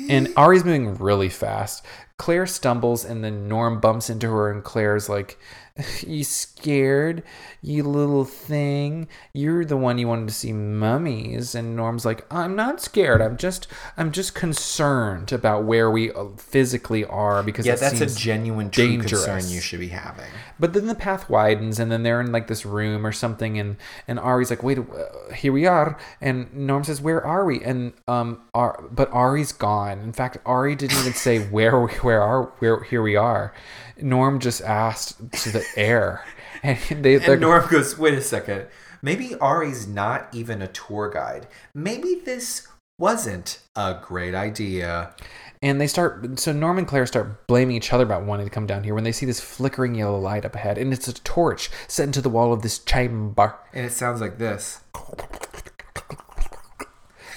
And 0.10 0.34
Ari's 0.36 0.66
moving 0.66 0.96
really 0.96 1.30
fast. 1.30 1.86
Claire 2.20 2.46
stumbles, 2.46 3.04
and 3.04 3.24
then 3.24 3.48
Norm 3.48 3.80
bumps 3.80 4.10
into 4.10 4.30
her, 4.30 4.52
and 4.52 4.64
Claire's 4.64 5.10
like, 5.10 5.40
"You 6.08 6.24
scared, 6.24 7.24
you 7.62 7.84
little 7.84 8.26
thing? 8.26 9.08
You're 9.34 9.64
the 9.66 9.78
one 9.78 9.98
you 9.98 10.08
wanted 10.08 10.28
to 10.28 10.34
see 10.34 10.52
mummies." 10.54 11.56
And 11.56 11.76
Norm's 11.76 12.06
like, 12.06 12.26
"I'm 12.32 12.56
not 12.56 12.82
scared. 12.82 13.22
I'm 13.22 13.38
just, 13.38 13.68
I'm 13.98 14.12
just 14.12 14.36
concerned 14.36 15.32
about 15.32 15.64
where 15.64 15.90
we 15.90 16.12
uh, 16.12 16.26
physically 16.38 17.06
are 17.06 17.44
because 17.44 17.66
Yeah, 17.66 17.74
it 17.76 17.80
that's 17.80 18.02
a 18.02 18.08
genuine 18.16 18.70
true 18.70 18.88
dangerous. 18.88 19.26
concern 19.26 19.52
you 19.52 19.62
should 19.62 19.80
be 19.80 19.88
having. 19.90 20.26
But 20.60 20.74
then 20.74 20.88
the 20.88 20.96
path 20.96 21.30
widens, 21.30 21.80
and 21.80 21.90
then 21.92 22.04
they're 22.04 22.20
in 22.20 22.32
like 22.32 22.48
this 22.48 22.66
room 22.66 23.06
or 23.06 23.12
something, 23.12 23.58
and 23.58 23.78
and 24.08 24.20
Ari's 24.20 24.50
like, 24.50 24.64
"Wait, 24.64 24.78
uh, 24.80 25.34
here 25.34 25.54
we 25.54 25.66
are." 25.66 25.98
And 26.20 26.54
Norm 26.54 26.84
says, 26.84 27.02
"Where 27.02 27.26
are 27.26 27.46
we?" 27.46 27.64
And 27.64 27.94
um, 28.08 28.42
Ar- 28.54 28.84
but 28.92 29.10
Ari's 29.14 29.52
gone. 29.54 30.00
In 30.00 30.12
fact, 30.14 30.38
Ari 30.46 30.76
didn't 30.76 30.98
even 31.00 31.14
say 31.14 31.40
where 31.50 31.80
we, 31.80 31.92
where 32.00 32.22
are 32.22 32.44
where 32.60 32.84
here 32.84 33.02
we 33.02 33.16
are. 33.16 33.54
Norm 34.02 34.40
just 34.40 34.62
asked 34.62 35.18
to 35.32 35.52
the 35.52 35.66
air, 35.76 36.26
and 36.64 37.04
they 37.04 37.16
And 37.16 37.42
Norm 37.42 37.68
goes, 37.70 37.98
wait 37.98 38.14
a 38.14 38.22
second. 38.22 38.68
Maybe 39.02 39.36
Ari's 39.36 39.88
not 39.88 40.28
even 40.34 40.62
a 40.62 40.68
tour 40.68 41.10
guide. 41.10 41.48
Maybe 41.74 42.16
this 42.26 42.68
wasn't 42.98 43.60
a 43.76 43.98
great 44.02 44.36
idea. 44.36 45.16
And 45.62 45.80
they 45.80 45.88
start, 45.88 46.40
so 46.40 46.52
Norm 46.54 46.78
and 46.78 46.88
Claire 46.88 47.06
start 47.06 47.48
blaming 47.48 47.76
each 47.76 47.92
other 47.92 48.04
about 48.04 48.24
wanting 48.24 48.46
to 48.46 48.52
come 48.52 48.66
down 48.66 48.84
here 48.84 48.94
when 48.94 49.04
they 49.04 49.12
see 49.12 49.26
this 49.26 49.42
flickering 49.42 49.96
yellow 49.96 50.20
light 50.20 50.46
up 50.46 50.56
ahead. 50.56 50.78
And 50.78 50.94
it's 50.94 51.08
a 51.08 51.14
torch 51.14 51.70
set 51.88 52.04
into 52.06 52.22
the 52.22 52.30
wall 52.30 52.54
of 52.54 52.62
this 52.62 52.80
chamber. 52.80 53.56
And 53.74 53.86
it 53.86 53.92
sounds 53.92 54.22
like 54.22 54.38
this. 54.38 54.82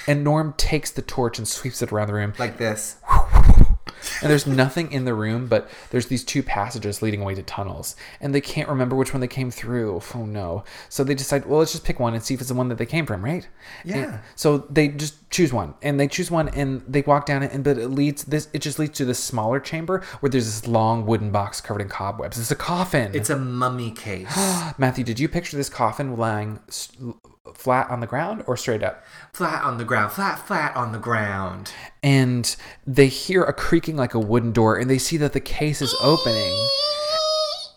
And 0.06 0.24
Norm 0.24 0.54
takes 0.56 0.90
the 0.90 1.02
torch 1.02 1.38
and 1.38 1.46
sweeps 1.46 1.80
it 1.80 1.92
around 1.92 2.08
the 2.08 2.14
room. 2.14 2.34
Like 2.38 2.58
this. 2.58 2.96
And 4.22 4.30
there's 4.30 4.46
nothing 4.46 4.92
in 4.92 5.04
the 5.04 5.14
room, 5.14 5.46
but 5.46 5.68
there's 5.90 6.06
these 6.06 6.24
two 6.24 6.42
passages 6.42 7.02
leading 7.02 7.22
away 7.22 7.34
to 7.34 7.42
tunnels. 7.42 7.96
And 8.20 8.34
they 8.34 8.40
can't 8.40 8.68
remember 8.68 8.96
which 8.96 9.12
one 9.12 9.20
they 9.20 9.28
came 9.28 9.50
through. 9.50 10.00
Oh 10.14 10.24
no. 10.24 10.64
So 10.88 11.04
they 11.04 11.14
decide, 11.14 11.46
well, 11.46 11.58
let's 11.58 11.72
just 11.72 11.84
pick 11.84 11.98
one 11.98 12.14
and 12.14 12.22
see 12.22 12.34
if 12.34 12.40
it's 12.40 12.48
the 12.48 12.54
one 12.54 12.68
that 12.68 12.78
they 12.78 12.86
came 12.86 13.06
from, 13.06 13.24
right? 13.24 13.48
Yeah. 13.84 13.96
And 13.96 14.20
so 14.36 14.58
they 14.58 14.88
just 14.88 15.30
choose 15.30 15.52
one. 15.52 15.74
And 15.82 15.98
they 15.98 16.08
choose 16.08 16.30
one 16.30 16.48
and 16.50 16.82
they 16.86 17.02
walk 17.02 17.26
down 17.26 17.42
it 17.42 17.52
and 17.52 17.64
but 17.64 17.78
it 17.78 17.88
leads 17.88 18.24
this 18.24 18.48
it 18.52 18.60
just 18.60 18.78
leads 18.78 18.96
to 18.98 19.04
this 19.04 19.18
smaller 19.18 19.60
chamber 19.60 20.02
where 20.20 20.30
there's 20.30 20.46
this 20.46 20.66
long 20.66 21.06
wooden 21.06 21.30
box 21.30 21.60
covered 21.60 21.82
in 21.82 21.88
cobwebs. 21.88 22.38
It's 22.38 22.50
a 22.50 22.56
coffin. 22.56 23.12
It's 23.14 23.30
a 23.30 23.36
mummy 23.36 23.90
case. 23.90 24.34
Matthew, 24.78 25.04
did 25.04 25.18
you 25.18 25.28
picture 25.28 25.56
this 25.56 25.68
coffin 25.68 26.16
lying 26.16 26.60
flat 27.54 27.90
on 27.90 28.00
the 28.00 28.06
ground 28.06 28.44
or 28.46 28.56
straight 28.56 28.82
up? 28.82 29.04
flat 29.32 29.64
on 29.64 29.78
the 29.78 29.84
ground. 29.84 30.12
Flat, 30.12 30.46
flat 30.46 30.74
on 30.76 30.92
the 30.92 30.98
ground. 30.98 31.72
and 32.02 32.56
they 32.86 33.08
hear 33.08 33.42
a 33.42 33.52
creaking 33.52 33.96
like 33.96 34.14
a 34.14 34.20
wooden 34.20 34.52
door 34.52 34.76
and 34.76 34.88
they 34.90 34.98
see 34.98 35.16
that 35.16 35.32
the 35.32 35.40
case 35.40 35.82
is 35.82 35.94
opening 36.02 36.52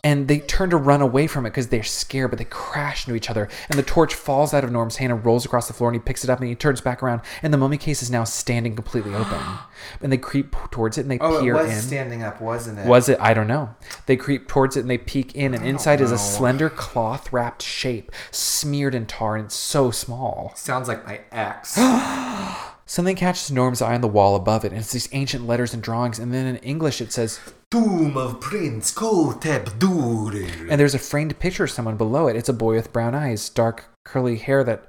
and 0.05 0.29
they 0.29 0.39
turn 0.39 0.69
to 0.69 0.77
run 0.77 1.01
away 1.01 1.27
from 1.27 1.45
it 1.45 1.49
because 1.49 1.67
they're 1.67 1.83
scared 1.83 2.29
but 2.29 2.39
they 2.39 2.45
crash 2.45 3.05
into 3.05 3.17
each 3.17 3.29
other 3.29 3.49
and 3.69 3.77
the 3.77 3.83
torch 3.83 4.13
falls 4.13 4.53
out 4.53 4.63
of 4.63 4.71
norm's 4.71 4.97
hand 4.97 5.11
and 5.11 5.25
rolls 5.25 5.45
across 5.45 5.67
the 5.67 5.73
floor 5.73 5.89
and 5.89 5.95
he 5.95 5.99
picks 5.99 6.23
it 6.23 6.29
up 6.29 6.39
and 6.39 6.47
he 6.47 6.55
turns 6.55 6.79
back 6.79 7.03
around 7.03 7.19
and 7.41 7.53
the 7.53 7.57
mummy 7.57 7.77
case 7.77 8.01
is 8.01 8.09
now 8.09 8.23
standing 8.23 8.75
completely 8.75 9.13
open 9.13 9.39
and 10.01 10.13
they 10.13 10.17
creep 10.17 10.55
towards 10.71 10.97
it 10.97 11.01
and 11.01 11.11
they 11.11 11.19
Oh, 11.25 11.37
it 11.37 11.41
peer 11.41 11.55
was 11.55 11.71
in 11.71 11.81
standing 11.81 12.21
up, 12.23 12.39
wasn't 12.39 12.77
it? 12.77 12.85
was 12.85 13.09
it? 13.09 13.17
I 13.19 13.33
don't 13.33 13.47
know. 13.47 13.73
They 14.05 14.15
creep 14.15 14.47
towards 14.47 14.77
it 14.77 14.81
and 14.81 14.89
they 14.89 14.97
peek 14.99 15.33
in, 15.33 15.55
and 15.55 15.65
inside 15.65 16.01
is 16.01 16.11
a 16.11 16.17
slender 16.17 16.69
cloth 16.69 17.33
wrapped 17.33 17.63
shape, 17.63 18.11
smeared 18.29 18.93
in 18.93 19.07
tar, 19.07 19.35
and 19.35 19.45
it's 19.45 19.55
so 19.55 19.89
small. 19.89 20.53
Sounds 20.55 20.87
like 20.87 21.05
my 21.05 21.21
ex. 21.31 21.79
Something 22.87 23.15
catches 23.15 23.51
Norm's 23.51 23.81
eye 23.81 23.95
on 23.95 24.01
the 24.01 24.07
wall 24.07 24.35
above 24.35 24.63
it, 24.63 24.71
and 24.71 24.79
it's 24.79 24.91
these 24.91 25.09
ancient 25.11 25.47
letters 25.47 25.73
and 25.73 25.81
drawings, 25.81 26.19
and 26.19 26.31
then 26.31 26.45
in 26.45 26.57
English 26.57 27.01
it 27.01 27.11
says, 27.11 27.39
Tomb 27.71 28.15
of 28.15 28.39
Prince 28.39 28.93
Kotep 28.93 29.79
Durir. 29.79 30.69
and 30.69 30.79
there's 30.79 30.93
a 30.93 30.99
framed 30.99 31.37
picture 31.39 31.63
of 31.63 31.71
someone 31.71 31.97
below 31.97 32.27
it. 32.27 32.35
It's 32.35 32.47
a 32.49 32.53
boy 32.53 32.75
with 32.75 32.93
brown 32.93 33.15
eyes, 33.15 33.49
dark 33.49 33.85
curly 34.03 34.37
hair 34.37 34.63
that 34.65 34.85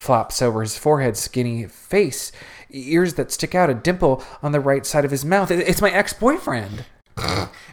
flops 0.00 0.42
over 0.42 0.60
his 0.60 0.76
forehead, 0.76 1.16
skinny 1.16 1.66
face, 1.66 2.32
ears 2.70 3.14
that 3.14 3.30
stick 3.30 3.54
out, 3.54 3.70
a 3.70 3.74
dimple 3.74 4.24
on 4.42 4.50
the 4.50 4.60
right 4.60 4.84
side 4.84 5.04
of 5.04 5.12
his 5.12 5.24
mouth. 5.24 5.50
It's 5.52 5.80
my 5.80 5.90
ex 5.90 6.12
boyfriend. 6.12 6.84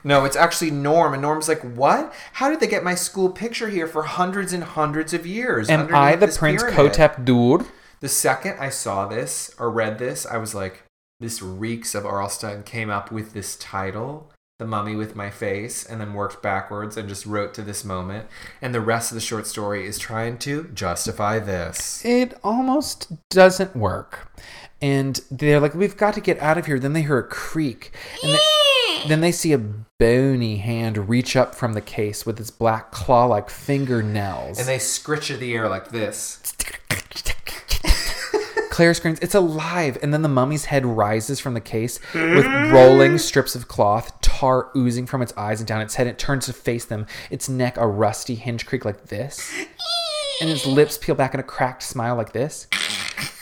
No, 0.06 0.26
it's 0.26 0.36
actually 0.36 0.70
Norm. 0.72 1.14
And 1.14 1.22
Norm's 1.22 1.48
like, 1.48 1.62
what? 1.62 2.14
How 2.34 2.50
did 2.50 2.60
they 2.60 2.68
get 2.68 2.84
my 2.84 2.94
school 2.94 3.30
picture 3.30 3.70
here 3.70 3.88
for 3.88 4.04
hundreds 4.04 4.52
and 4.52 4.62
hundreds 4.64 5.14
of 5.14 5.26
years? 5.26 5.70
Am 5.70 5.94
I 5.96 6.18
the 6.18 6.28
Prince 6.28 6.62
pyramid?" 6.62 6.94
Kotep 6.94 7.24
Dur? 7.24 7.66
The 8.04 8.10
second 8.10 8.58
I 8.60 8.68
saw 8.68 9.08
this 9.08 9.56
or 9.58 9.72
read 9.72 9.98
this, 9.98 10.26
I 10.26 10.36
was 10.36 10.54
like, 10.54 10.84
this 11.22 11.42
reeks 11.42 11.96
of 11.96 12.06
R.L. 12.06 12.28
Stine 12.28 12.64
came 12.64 12.90
up 12.90 13.14
with 13.14 13.32
this 13.32 13.56
title, 13.56 14.30
The 14.60 14.68
Mummy 14.68 14.94
with 14.94 15.16
My 15.16 15.30
Face, 15.30 15.86
and 15.86 16.02
then 16.02 16.14
worked 16.14 16.44
backwards 16.44 16.98
and 16.98 17.08
just 17.08 17.26
wrote 17.26 17.54
to 17.54 17.62
this 17.62 17.86
moment. 17.86 18.28
And 18.62 18.76
the 18.76 18.82
rest 18.82 19.10
of 19.10 19.16
the 19.16 19.22
short 19.22 19.48
story 19.48 19.88
is 19.88 19.98
trying 19.98 20.38
to 20.40 20.66
justify 20.74 21.40
this. 21.40 22.04
it 22.04 22.34
almost 22.44 23.10
doesn't 23.30 23.74
work. 23.74 24.38
And 24.82 25.22
they're 25.32 25.62
like, 25.62 25.74
we've 25.74 25.96
got 25.96 26.14
to 26.16 26.20
get 26.20 26.38
out 26.40 26.58
of 26.58 26.66
here. 26.66 26.80
Then 26.80 26.92
they 26.92 27.04
hear 27.04 27.20
a 27.20 27.24
creak. 27.26 27.94
And 28.22 28.34
they, 28.34 29.08
then 29.08 29.22
they 29.22 29.32
see 29.32 29.54
a 29.54 29.64
bony 29.98 30.58
hand 30.58 31.08
reach 31.08 31.38
up 31.38 31.56
from 31.56 31.72
the 31.72 31.80
case 31.80 32.26
with 32.26 32.38
its 32.38 32.52
black 32.52 32.92
claw 32.92 33.28
like 33.28 33.50
fingernails. 33.50 34.60
And 34.60 34.68
they 34.68 34.78
scritch 34.78 35.32
at 35.32 35.40
the 35.40 35.54
air 35.54 35.70
like 35.70 35.92
this. 35.92 36.54
Claire 38.74 38.96
screams, 38.96 39.20
It's 39.20 39.36
alive! 39.36 40.00
And 40.02 40.12
then 40.12 40.24
the 40.24 40.28
mummy's 40.28 40.66
head 40.66 40.84
rises 40.84 41.40
from 41.40 41.54
the 41.54 41.62
case 41.62 42.00
with 42.12 42.48
rolling 42.72 43.20
strips 43.20 43.54
of 43.54 43.68
cloth, 43.68 44.20
tar 44.22 44.72
oozing 44.76 45.06
from 45.06 45.22
its 45.22 45.32
eyes 45.38 45.60
and 45.60 45.68
down 45.68 45.82
its 45.82 45.94
head. 45.94 46.08
It 46.08 46.18
turns 46.18 46.48
to 46.48 46.54
face 46.54 46.84
them, 46.84 47.06
its 47.30 47.48
neck 47.48 47.78
a 47.78 47.86
rusty 47.88 48.34
hinge 48.34 48.66
creak 48.66 48.84
like 48.84 49.10
this. 49.10 49.54
And 50.42 50.50
its 50.50 50.66
lips 50.66 50.98
peel 50.98 51.14
back 51.14 51.36
in 51.36 51.40
a 51.40 51.44
cracked 51.44 51.84
smile 51.84 52.16
like 52.16 52.34
this. 52.34 52.66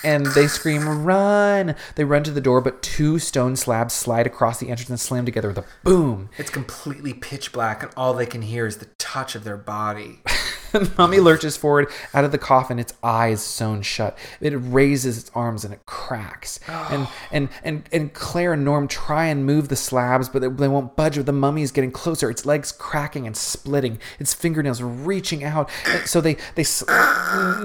And 0.03 0.25
they 0.25 0.47
scream, 0.47 1.05
Run! 1.05 1.75
They 1.95 2.03
run 2.03 2.23
to 2.23 2.31
the 2.31 2.41
door, 2.41 2.59
but 2.59 2.83
two 2.83 3.17
stone 3.17 3.55
slabs 3.55 3.93
slide 3.93 4.27
across 4.27 4.59
the 4.59 4.67
entrance 4.67 4.89
and 4.89 4.99
slam 4.99 5.25
together 5.25 5.47
with 5.47 5.59
a 5.59 5.65
boom. 5.85 6.29
It's 6.37 6.49
completely 6.49 7.13
pitch 7.13 7.53
black, 7.53 7.83
and 7.83 7.91
all 7.95 8.13
they 8.13 8.25
can 8.25 8.41
hear 8.41 8.65
is 8.65 8.79
the 8.79 8.89
touch 8.97 9.35
of 9.35 9.45
their 9.45 9.55
body. 9.55 10.23
The 10.81 10.89
mummy 10.97 11.19
lurches 11.19 11.57
forward 11.57 11.89
out 12.13 12.23
of 12.23 12.31
the 12.31 12.37
coffin, 12.37 12.79
its 12.79 12.93
eyes 13.03 13.43
sewn 13.43 13.81
shut. 13.81 14.17
It 14.39 14.53
raises 14.55 15.17
its 15.17 15.31
arms 15.35 15.65
and 15.65 15.73
it 15.73 15.85
cracks. 15.85 16.59
And, 16.67 17.07
and 17.31 17.49
and 17.63 17.83
and 17.91 18.13
Claire 18.13 18.53
and 18.53 18.63
Norm 18.63 18.87
try 18.87 19.25
and 19.25 19.45
move 19.45 19.67
the 19.67 19.75
slabs, 19.75 20.29
but 20.29 20.41
they, 20.41 20.47
they 20.47 20.67
won't 20.67 20.95
budge. 20.95 21.17
The 21.17 21.31
mummy 21.33 21.61
is 21.61 21.71
getting 21.71 21.91
closer. 21.91 22.29
Its 22.29 22.45
legs 22.45 22.71
cracking 22.71 23.27
and 23.27 23.35
splitting. 23.35 23.99
Its 24.17 24.33
fingernails 24.33 24.81
reaching 24.81 25.43
out. 25.43 25.69
And 25.85 26.07
so 26.07 26.21
they 26.21 26.37
they 26.55 26.65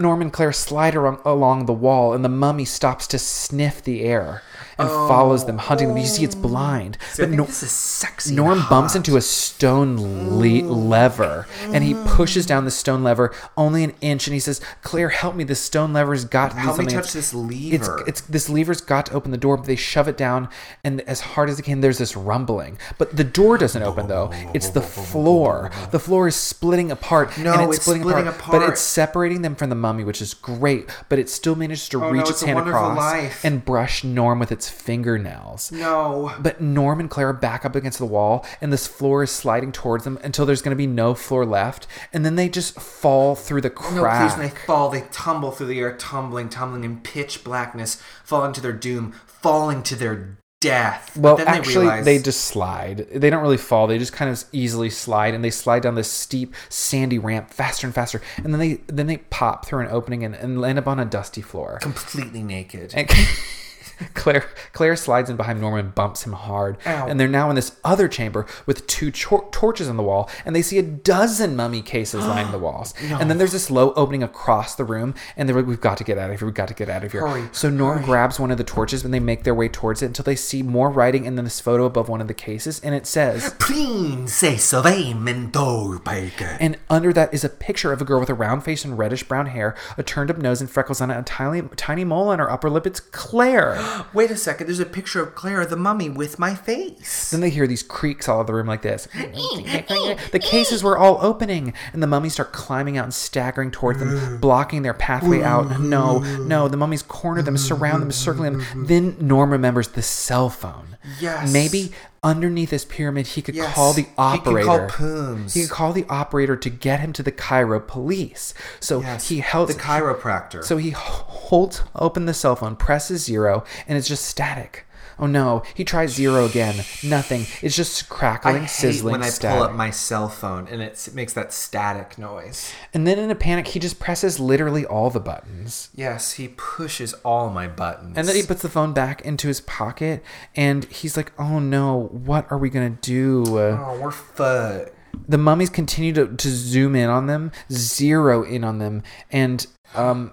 Norm 0.00 0.20
and 0.20 0.32
Claire 0.32 0.52
slide 0.52 0.94
along, 0.94 1.20
along 1.25 1.66
the 1.66 1.72
wall, 1.72 2.12
and 2.12 2.25
the 2.25 2.28
mummy 2.28 2.64
stops 2.64 3.06
to 3.08 3.18
sniff 3.18 3.82
the 3.82 4.02
air 4.02 4.42
and 4.78 4.88
follows 4.88 5.47
them, 5.47 5.59
hunting 5.59 5.88
them. 5.88 5.97
You 5.97 6.06
see, 6.06 6.25
it's 6.25 6.37
oh. 6.37 6.40
blind. 6.40 6.99
So 7.12 7.23
I 7.23 7.26
but 7.26 7.30
think 7.30 7.40
no, 7.40 7.47
this 7.47 7.62
is 7.62 7.71
sexy. 7.71 8.30
and 8.30 8.37
Norm 8.37 8.62
bumps 8.68 8.95
into 8.95 9.16
a 9.16 9.21
stone 9.21 9.97
le- 10.38 10.64
lever 10.66 11.47
and 11.62 11.83
he 11.83 11.95
mm. 11.95 12.06
pushes 12.06 12.47
down 12.47 12.64
the 12.64 12.71
stone 12.71 13.02
lever 13.02 13.35
only 13.56 13.85
an 13.85 13.95
inch 14.00 14.26
and 14.26 14.35
he 14.35 14.40
says, 14.40 14.61
Claire, 14.83 15.09
help 15.09 15.35
me. 15.35 15.45
This 15.45 15.61
stone 15.61 15.92
lever's 15.92 16.25
got 16.25 16.50
to 16.50 16.56
do 16.56 16.61
Help 16.62 16.78
me 16.78 16.85
something. 16.85 16.99
touch 16.99 17.12
this 17.12 17.33
lever. 17.33 18.04
it's 18.06 18.21
this 18.23 18.49
lever's 18.49 18.80
got 18.80 19.06
to 19.06 19.12
open 19.12 19.30
the 19.30 19.38
door, 19.38 19.56
but 19.56 19.66
they 19.66 19.76
shove 19.76 20.09
it 20.09 20.16
down 20.16 20.49
and 20.85 21.00
as 21.02 21.21
hard 21.21 21.49
as 21.49 21.56
they 21.56 21.62
can, 21.62 21.80
there's 21.80 21.99
this 21.99 22.16
rumbling. 22.16 22.78
But 22.99 23.16
the 23.16 23.25
door 23.25 23.59
doesn't 23.59 23.83
open 23.83 24.09
though. 24.09 24.30
It's 24.54 24.71
the 24.71 24.83
floor. 24.83 25.71
The 25.90 25.99
floor 25.99 26.28
is 26.28 26.37
splitting 26.37 26.90
apart. 26.90 27.37
No, 27.38 27.52
and 27.52 27.62
it's, 27.62 27.76
it's 27.76 27.85
splitting, 27.85 28.02
splitting 28.02 28.28
apart, 28.28 28.61
But 28.61 28.68
it's 28.68 28.80
separating 28.80 29.42
them 29.42 29.54
from 29.54 29.71
the 29.71 29.75
mummy, 29.76 30.04
which 30.04 30.21
is 30.21 30.35
great. 30.35 30.88
But 31.09 31.18
it 31.18 31.28
still 31.28 31.54
manages 31.54 31.88
to 31.90 31.97
Oh, 31.97 32.00
no, 32.00 32.11
reach 32.11 32.23
it's 32.23 32.30
its 32.30 32.42
a 32.42 32.47
hand 32.47 32.59
across 32.61 32.97
life. 32.97 33.45
and 33.45 33.64
brush 33.64 34.04
Norm 34.04 34.38
with 34.38 34.52
its 34.52 34.65
fingernails. 34.68 35.73
No. 35.73 36.35
But 36.38 36.61
Norm 36.61 37.00
and 37.00 37.11
Claire 37.11 37.28
are 37.28 37.32
back 37.32 37.64
up 37.64 37.75
against 37.75 37.99
the 37.99 38.06
wall, 38.06 38.44
and 38.61 38.73
this 38.73 38.87
floor 38.87 39.23
is 39.23 39.30
sliding 39.30 39.73
towards 39.73 40.04
them 40.04 40.18
until 40.23 40.46
there's 40.46 40.62
going 40.62 40.75
to 40.75 40.76
be 40.76 40.87
no 40.87 41.14
floor 41.14 41.44
left, 41.44 41.87
and 42.12 42.25
then 42.25 42.37
they 42.37 42.49
just 42.49 42.80
fall 42.80 43.35
through 43.35 43.61
the 43.61 43.70
crack. 43.70 43.94
No, 43.94 44.28
please, 44.28 44.38
when 44.38 44.49
they 44.49 44.54
fall, 44.66 44.90
they 44.90 45.04
tumble 45.12 45.50
through 45.50 45.66
the 45.66 45.80
air, 45.80 45.96
tumbling, 45.96 46.49
tumbling 46.49 46.85
in 46.85 47.00
pitch 47.00 47.44
blackness, 47.44 48.02
falling 48.25 48.52
to 48.52 48.61
their 48.61 48.73
doom, 48.73 49.12
falling 49.26 49.82
to 49.85 49.96
their 49.96 50.38
death. 50.61 51.16
well, 51.16 51.37
then 51.37 51.49
actually, 51.49 51.75
they, 51.75 51.80
realize, 51.80 52.04
they 52.04 52.18
just 52.18 52.40
slide. 52.42 53.06
They 53.14 53.30
don't 53.30 53.42
really 53.42 53.56
fall. 53.56 53.87
They 53.87 53.99
just 53.99 54.12
kind 54.12 54.30
of 54.30 54.42
easily 54.52 54.90
slide, 54.90 55.35
and 55.35 55.44
they 55.44 55.50
slide 55.50 55.82
down 55.82 55.94
this 55.94 56.11
steep, 56.11 56.54
sandy 56.68 57.18
ramp 57.18 57.50
faster 57.50 57.87
and 57.87 57.94
faster, 57.94 58.20
and 58.37 58.52
then 58.52 58.58
they 58.61 58.75
then 58.87 59.06
they 59.06 59.18
pop 59.18 59.66
through 59.66 59.80
an 59.80 59.88
opening 59.90 60.25
and, 60.25 60.35
and 60.35 60.61
land 60.61 60.78
up 60.78 60.87
on 60.87 60.99
a 60.99 61.04
dusty 61.04 61.42
floor. 61.42 61.78
completely 61.80 62.42
naked. 62.42 62.94
And 62.94 63.08
Claire 64.14 64.48
Claire 64.72 64.96
slides 64.96 65.30
in 65.30 65.36
behind 65.36 65.60
Norman 65.60 65.86
and 65.86 65.94
bumps 65.94 66.24
him 66.26 66.32
hard. 66.32 66.76
Ow. 66.86 67.06
And 67.06 67.18
they're 67.18 67.28
now 67.28 67.48
in 67.50 67.56
this 67.56 67.76
other 67.84 68.08
chamber 68.08 68.46
with 68.66 68.86
two 68.86 69.10
tor- 69.10 69.48
torches 69.52 69.88
on 69.88 69.96
the 69.96 70.02
wall, 70.02 70.30
and 70.44 70.54
they 70.54 70.62
see 70.62 70.78
a 70.78 70.82
dozen 70.82 71.56
mummy 71.56 71.82
cases 71.82 72.24
lining 72.26 72.52
the 72.52 72.58
walls. 72.58 72.94
And 73.02 73.30
then 73.30 73.38
there's 73.38 73.52
this 73.52 73.70
low 73.70 73.92
opening 73.94 74.22
across 74.22 74.74
the 74.74 74.84
room, 74.84 75.14
and 75.36 75.48
they're 75.48 75.56
like, 75.56 75.66
"We've 75.66 75.80
got 75.80 75.98
to 75.98 76.04
get 76.04 76.18
out 76.18 76.30
of 76.30 76.38
here. 76.38 76.46
We've 76.46 76.54
got 76.54 76.68
to 76.68 76.74
get 76.74 76.88
out 76.88 77.04
of 77.04 77.12
here." 77.12 77.26
Hurry, 77.26 77.48
so 77.52 77.70
Norm 77.70 78.02
grabs 78.02 78.38
one 78.38 78.50
of 78.50 78.58
the 78.58 78.64
torches, 78.64 79.04
and 79.04 79.12
they 79.12 79.20
make 79.20 79.44
their 79.44 79.54
way 79.54 79.68
towards 79.68 80.02
it 80.02 80.06
until 80.06 80.24
they 80.24 80.36
see 80.36 80.62
more 80.62 80.90
writing, 80.90 81.26
and 81.26 81.36
then 81.36 81.44
this 81.44 81.60
photo 81.60 81.84
above 81.84 82.08
one 82.08 82.20
of 82.20 82.28
the 82.28 82.34
cases, 82.34 82.80
and 82.80 82.94
it 82.94 83.06
says. 83.06 83.54
Princess 83.58 84.72
of 84.72 84.84
Amendorbaker. 84.84 86.56
And 86.60 86.78
under 86.88 87.12
that 87.12 87.32
is 87.32 87.44
a 87.44 87.48
picture 87.48 87.92
of 87.92 88.00
a 88.00 88.04
girl 88.04 88.20
with 88.20 88.30
a 88.30 88.34
round 88.34 88.64
face 88.64 88.84
and 88.84 88.98
reddish 88.98 89.24
brown 89.24 89.46
hair, 89.46 89.74
a 89.96 90.02
turned 90.02 90.30
up 90.30 90.38
nose 90.38 90.60
and 90.60 90.70
freckles 90.70 91.00
on 91.00 91.10
it, 91.10 91.18
a 91.18 91.22
tiny, 91.22 91.62
tiny 91.76 92.04
mole 92.04 92.28
on 92.28 92.38
her 92.38 92.50
upper 92.50 92.70
lip. 92.70 92.86
It's 92.86 93.00
Claire. 93.00 93.76
Wait 94.12 94.31
a 94.31 94.37
second, 94.37 94.66
there's 94.66 94.81
a 94.81 94.87
picture 94.87 95.23
of 95.23 95.35
Clara 95.35 95.66
the 95.66 95.76
mummy 95.76 96.09
with 96.09 96.38
my 96.38 96.55
face. 96.55 97.31
Then 97.31 97.40
they 97.40 97.50
hear 97.50 97.66
these 97.66 97.83
creaks 97.83 98.28
all 98.28 98.40
over 98.40 98.47
the 98.47 98.55
room 98.55 98.66
like 98.66 98.83
this. 98.83 99.09
the 99.14 100.40
cases 100.43 100.83
were 100.83 100.97
all 100.97 101.19
opening, 101.21 101.75
and 101.93 102.02
the 102.02 102.07
mummies 102.07 102.35
start 102.35 102.52
climbing 102.52 102.97
out 102.97 103.05
and 103.05 103.14
staggering 103.14 103.71
toward 103.71 103.99
them, 103.99 104.38
blocking 104.40 104.83
their 104.83 104.95
pathway 104.95 105.43
out. 105.43 105.81
No, 105.81 106.19
no, 106.47 106.69
the 106.69 106.76
mummies 106.76 107.02
corner 107.02 107.43
them, 107.43 107.57
surround 107.57 108.02
them, 108.02 108.12
circling 108.12 108.59
them. 108.59 108.87
Then 108.87 109.16
Norm 109.21 109.50
remembers 109.50 109.88
the 109.88 110.02
cell 110.02 110.50
phone. 110.50 110.97
Yes. 111.21 111.52
Maybe 111.52 111.93
underneath 112.26 112.71
this 112.71 112.85
pyramid, 112.85 113.28
he 113.28 113.40
could 113.42 113.54
Yes. 113.54 113.75
call 113.75 113.92
the 113.92 114.02
He 114.02 114.06
could 114.09 114.16
call 114.16 114.26
operator. 114.75 114.87
Pooms. 114.88 115.54
He 115.54 115.62
could 115.62 115.71
call 115.71 115.92
the 115.92 116.04
operator 116.09 116.56
to 116.56 116.68
get 116.71 117.00
him 117.00 117.12
to 117.14 117.23
the 117.23 117.30
Cairo 117.33 117.78
police. 117.80 118.52
So 118.80 119.00
Yes, 119.00 119.28
he 119.28 119.38
held 119.40 119.68
the 119.68 119.75
chiropractor. 119.75 120.64
So 120.64 120.76
he 120.76 120.90
holds 120.90 121.83
open 121.95 122.26
the 122.26 122.35
cell 122.35 122.56
phone, 122.56 122.75
presses 122.76 123.25
zero, 123.25 123.64
and 123.87 123.97
it's 123.97 124.09
just 124.09 124.25
static. 124.25 124.86
Oh 125.18 125.26
no! 125.26 125.62
He 125.75 125.82
tries 125.85 126.12
zero 126.14 126.44
again. 126.44 126.85
Nothing. 127.02 127.46
It's 127.62 127.75
just 127.75 128.04
I 128.04 128.14
crackling, 128.14 128.61
hate 128.62 128.70
sizzling 128.70 129.12
when 129.12 129.23
I 129.23 129.28
static. 129.30 129.56
pull 129.58 129.66
up 129.68 129.75
my 129.75 129.90
cell 129.90 130.28
phone 130.28 130.68
and 130.68 130.82
it 130.82 131.08
makes 131.14 131.32
that 131.32 131.52
static 131.52 132.18
noise. 132.18 132.73
and 132.92 133.06
then 133.06 133.18
in 133.18 133.30
a 133.30 133.35
panic, 133.35 133.68
he 133.68 133.78
just 133.78 133.99
presses 133.99 134.38
literally 134.38 134.85
all 134.85 135.08
the 135.11 135.20
buttons. 135.20 135.88
Yes, 135.94 136.32
he 136.32 136.49
pushes 136.49 137.14
all 137.25 137.49
my 137.50 137.66
buttons. 137.66 138.18
And 138.18 138.28
then 138.28 138.37
he 138.37 138.42
puts 138.42 138.62
the 138.62 138.68
phone 138.68 138.92
back 138.92 139.23
into 139.23 139.49
his 139.49 139.61
pocket, 139.62 140.23
and 140.54 140.85
he's 140.87 141.16
like, 141.16 141.32
"Oh 141.38 141.58
no! 141.61 142.08
What 142.12 142.46
are 142.50 142.58
we 142.58 142.68
gonna 142.70 142.90
do?" 142.90 143.44
Oh, 143.58 143.99
we're 144.00 144.11
fucked. 144.11 144.90
the 145.28 145.38
mummies 145.38 145.70
continue 145.70 146.12
to, 146.12 146.26
to 146.37 146.49
zoom 146.50 146.94
in 146.94 147.08
on 147.08 147.26
them, 147.26 147.50
zero 147.73 148.42
in 148.42 148.64
on 148.64 148.78
them, 148.78 149.02
and 149.32 149.66
um, 149.94 150.32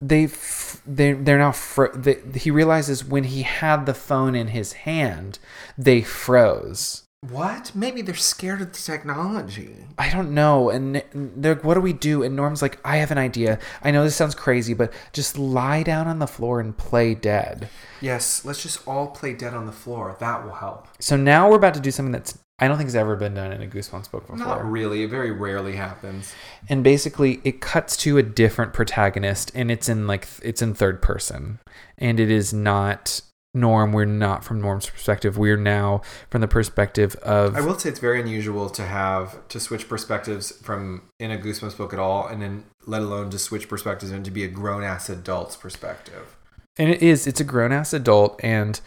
they 0.00 0.24
f- 0.24 0.80
they 0.86 1.12
they're 1.12 1.38
now 1.38 1.52
fro- 1.52 1.92
they, 1.92 2.18
he 2.34 2.50
realizes 2.50 3.04
when 3.04 3.24
he 3.24 3.42
had 3.42 3.86
the 3.86 3.94
phone 3.94 4.34
in 4.34 4.48
his 4.48 4.72
hand, 4.72 5.38
they 5.76 6.02
froze. 6.02 7.04
What? 7.28 7.72
Maybe 7.74 8.00
they're 8.00 8.14
scared 8.14 8.60
of 8.60 8.72
the 8.72 8.78
technology. 8.78 9.74
I 9.98 10.08
don't 10.08 10.32
know, 10.32 10.70
and 10.70 11.02
they're 11.12 11.56
like, 11.56 11.64
"What 11.64 11.74
do 11.74 11.80
we 11.80 11.92
do?" 11.92 12.22
And 12.22 12.36
Norm's 12.36 12.62
like, 12.62 12.78
"I 12.84 12.98
have 12.98 13.10
an 13.10 13.18
idea. 13.18 13.58
I 13.82 13.90
know 13.90 14.04
this 14.04 14.14
sounds 14.14 14.36
crazy, 14.36 14.72
but 14.72 14.92
just 15.12 15.36
lie 15.36 15.82
down 15.82 16.06
on 16.06 16.20
the 16.20 16.28
floor 16.28 16.60
and 16.60 16.76
play 16.76 17.16
dead." 17.16 17.68
Yes, 18.00 18.44
let's 18.44 18.62
just 18.62 18.86
all 18.86 19.08
play 19.08 19.34
dead 19.34 19.52
on 19.52 19.66
the 19.66 19.72
floor. 19.72 20.16
That 20.20 20.44
will 20.44 20.54
help. 20.54 20.86
So 21.00 21.16
now 21.16 21.50
we're 21.50 21.56
about 21.56 21.74
to 21.74 21.80
do 21.80 21.90
something 21.90 22.12
that's 22.12 22.38
I 22.60 22.66
don't 22.66 22.76
think 22.76 22.88
has 22.88 22.96
ever 22.96 23.14
been 23.16 23.34
done 23.34 23.52
in 23.52 23.62
a 23.62 23.66
Goosebumps 23.66 24.10
book 24.10 24.22
before. 24.26 24.36
Not 24.36 24.68
really. 24.68 25.04
It 25.04 25.10
very 25.10 25.30
rarely 25.30 25.76
happens. 25.76 26.34
and 26.68 26.82
basically 26.82 27.40
it 27.44 27.60
cuts 27.60 27.96
to 27.98 28.18
a 28.18 28.22
different 28.22 28.72
protagonist 28.72 29.52
and 29.54 29.70
it's 29.70 29.88
in 29.88 30.06
like 30.06 30.26
it's 30.42 30.60
in 30.62 30.74
third 30.74 31.00
person 31.00 31.60
and 31.96 32.18
it 32.18 32.30
is 32.30 32.52
not 32.52 33.20
norm 33.54 33.92
we're 33.92 34.04
not 34.04 34.44
from 34.44 34.60
norm's 34.60 34.88
perspective 34.90 35.38
we're 35.38 35.56
now 35.56 36.02
from 36.30 36.40
the 36.42 36.46
perspective 36.48 37.16
of 37.16 37.56
I 37.56 37.60
will 37.62 37.78
say 37.78 37.88
it's 37.88 37.98
very 37.98 38.20
unusual 38.20 38.68
to 38.70 38.82
have 38.82 39.48
to 39.48 39.58
switch 39.58 39.88
perspectives 39.88 40.52
from 40.52 41.02
in 41.18 41.30
a 41.30 41.38
Goosebumps 41.38 41.76
book 41.76 41.92
at 41.92 41.98
all, 41.98 42.26
and 42.26 42.42
then 42.42 42.64
let 42.86 43.02
alone 43.02 43.30
to 43.30 43.38
switch 43.38 43.68
perspectives 43.68 44.12
and 44.12 44.24
to 44.24 44.30
be 44.30 44.44
a 44.44 44.48
grown 44.48 44.82
ass 44.84 45.08
adult's 45.08 45.56
perspective. 45.56 46.36
and 46.76 46.90
it 46.90 47.02
is 47.02 47.26
it's 47.26 47.40
a 47.40 47.44
grown-ass 47.44 47.92
adult 47.92 48.38
and 48.44 48.80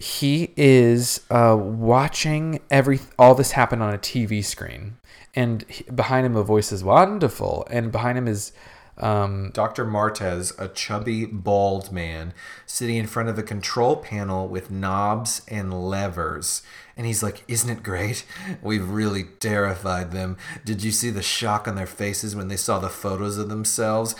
he 0.00 0.52
is 0.56 1.20
uh, 1.30 1.56
watching 1.58 2.60
every 2.70 3.00
all 3.18 3.34
this 3.34 3.52
happen 3.52 3.80
on 3.80 3.94
a 3.94 3.98
tv 3.98 4.44
screen 4.44 4.96
and 5.34 5.64
he, 5.68 5.84
behind 5.84 6.26
him 6.26 6.36
a 6.36 6.42
voice 6.42 6.72
is 6.72 6.82
wonderful 6.82 7.66
and 7.70 7.92
behind 7.92 8.18
him 8.18 8.28
is 8.28 8.52
um, 8.96 9.50
Dr. 9.52 9.84
Martez, 9.84 10.56
a 10.58 10.68
chubby, 10.68 11.26
bald 11.26 11.90
man, 11.90 12.32
sitting 12.64 12.96
in 12.96 13.06
front 13.06 13.28
of 13.28 13.38
a 13.38 13.42
control 13.42 13.96
panel 13.96 14.46
with 14.46 14.70
knobs 14.70 15.42
and 15.48 15.74
levers. 15.88 16.62
And 16.96 17.06
he's 17.06 17.22
like, 17.22 17.44
Isn't 17.48 17.70
it 17.70 17.82
great? 17.82 18.24
We've 18.62 18.88
really 18.88 19.24
terrified 19.40 20.12
them. 20.12 20.36
Did 20.64 20.82
you 20.82 20.90
see 20.90 21.10
the 21.10 21.22
shock 21.22 21.66
on 21.66 21.74
their 21.74 21.86
faces 21.86 22.36
when 22.36 22.48
they 22.48 22.56
saw 22.56 22.78
the 22.78 22.88
photos 22.88 23.38
of 23.38 23.48
themselves? 23.48 24.14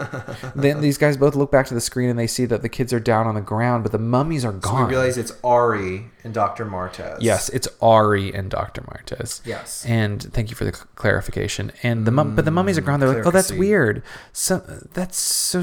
then 0.54 0.80
these 0.80 0.98
guys 0.98 1.16
both 1.16 1.34
look 1.34 1.50
back 1.50 1.66
to 1.66 1.74
the 1.74 1.80
screen 1.80 2.08
and 2.08 2.18
they 2.18 2.26
see 2.26 2.44
that 2.46 2.62
the 2.62 2.68
kids 2.68 2.92
are 2.92 3.00
down 3.00 3.26
on 3.26 3.34
the 3.34 3.40
ground 3.40 3.82
but 3.82 3.92
the 3.92 3.98
mummies 3.98 4.44
are 4.44 4.52
gone. 4.52 4.84
we 4.84 4.90
realize 4.90 5.18
it's 5.18 5.32
Ari 5.42 6.10
and 6.22 6.32
Dr. 6.32 6.64
Martez. 6.64 7.18
Yes, 7.20 7.48
it's 7.50 7.68
Ari 7.80 8.34
and 8.34 8.50
Dr. 8.50 8.82
Martez. 8.82 9.40
Yes. 9.44 9.84
And 9.86 10.22
thank 10.22 10.50
you 10.50 10.56
for 10.56 10.64
the 10.64 10.72
clarification. 10.72 11.72
And 11.82 12.06
the 12.06 12.10
mum, 12.10 12.34
but 12.34 12.44
the 12.44 12.50
mummies 12.50 12.78
are 12.78 12.82
mm, 12.82 12.86
gone. 12.86 13.00
They're 13.00 13.14
like, 13.14 13.26
oh, 13.26 13.30
that's 13.30 13.52
weird. 13.52 14.02
So 14.32 14.58
that's 14.58 15.18
so 15.18 15.62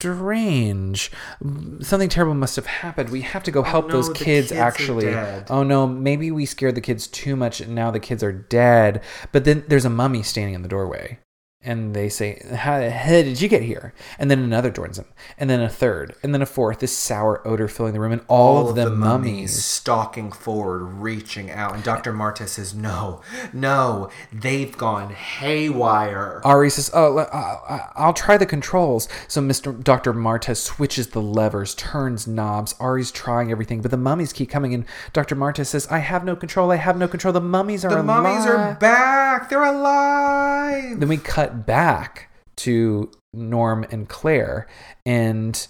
strange. 0.00 1.10
Something 1.80 2.08
terrible 2.08 2.34
must 2.34 2.54
have 2.54 2.66
happened. 2.66 3.10
We 3.10 3.22
have 3.22 3.42
to 3.44 3.50
go 3.50 3.64
help 3.64 3.88
no, 3.88 3.94
those 3.94 4.08
kids, 4.10 4.48
kids 4.48 4.52
actually. 4.52 5.08
Oh 5.50 5.64
no, 5.64 5.88
maybe 5.88 6.30
we 6.30 6.46
scared 6.46 6.76
the 6.76 6.80
kids 6.80 7.08
too 7.08 7.34
much 7.34 7.60
and 7.60 7.74
now 7.74 7.90
the 7.90 7.98
kids 7.98 8.22
are 8.22 8.32
dead. 8.32 9.02
But 9.32 9.44
then 9.44 9.64
there's 9.66 9.84
a 9.84 9.90
mummy 9.90 10.22
standing 10.22 10.54
in 10.54 10.62
the 10.62 10.68
doorway. 10.68 11.18
And 11.60 11.92
they 11.92 12.08
say, 12.08 12.40
how, 12.50 12.88
how 12.88 13.08
did 13.10 13.40
you 13.40 13.48
get 13.48 13.62
here? 13.62 13.92
And 14.16 14.30
then 14.30 14.38
another 14.38 14.70
joins 14.70 14.96
them. 14.96 15.06
And 15.36 15.50
then 15.50 15.60
a 15.60 15.68
third. 15.68 16.14
And 16.22 16.32
then 16.32 16.40
a 16.40 16.46
fourth. 16.46 16.78
This 16.78 16.96
sour 16.96 17.46
odor 17.46 17.66
filling 17.66 17.94
the 17.94 18.00
room. 18.00 18.12
And 18.12 18.22
all, 18.28 18.68
of 18.68 18.76
them 18.76 18.90
the 18.90 18.96
mummies. 18.96 19.64
stalking 19.64 20.30
forward, 20.30 20.84
reaching 20.84 21.50
out. 21.50 21.74
And 21.74 21.82
Dr. 21.82 22.12
Martez 22.12 22.50
says, 22.50 22.74
No, 22.74 23.22
no, 23.52 24.08
they've 24.32 24.76
gone 24.76 25.10
haywire. 25.10 26.40
Ari 26.44 26.70
says, 26.70 26.90
"Oh, 26.94 27.18
I'll 27.96 28.12
try 28.12 28.36
the 28.36 28.46
controls." 28.46 29.08
So 29.26 29.40
Mr. 29.40 29.82
Dr. 29.82 30.12
Martez 30.12 30.58
switches 30.58 31.08
the 31.08 31.20
levers, 31.22 31.74
turns 31.74 32.26
knobs. 32.26 32.74
Ari's 32.78 33.10
trying 33.10 33.50
everything, 33.50 33.80
but 33.82 33.90
the 33.90 33.96
mummies 33.96 34.32
keep 34.32 34.48
coming 34.50 34.72
in. 34.72 34.86
Dr. 35.12 35.34
Martez 35.34 35.66
says, 35.66 35.86
"I 35.90 35.98
have 35.98 36.24
no 36.24 36.36
control. 36.36 36.70
I 36.70 36.76
have 36.76 36.96
no 36.96 37.08
control. 37.08 37.32
The 37.32 37.40
mummies 37.40 37.84
are 37.84 37.90
The 37.90 38.02
mummies 38.02 38.46
are 38.46 38.74
back. 38.76 39.48
They're 39.48 39.64
alive. 39.64 41.00
Then 41.00 41.08
we 41.08 41.16
cut 41.16 41.47
back 41.48 42.30
to 42.56 43.10
Norm 43.32 43.84
and 43.90 44.08
Claire, 44.08 44.66
and 45.06 45.66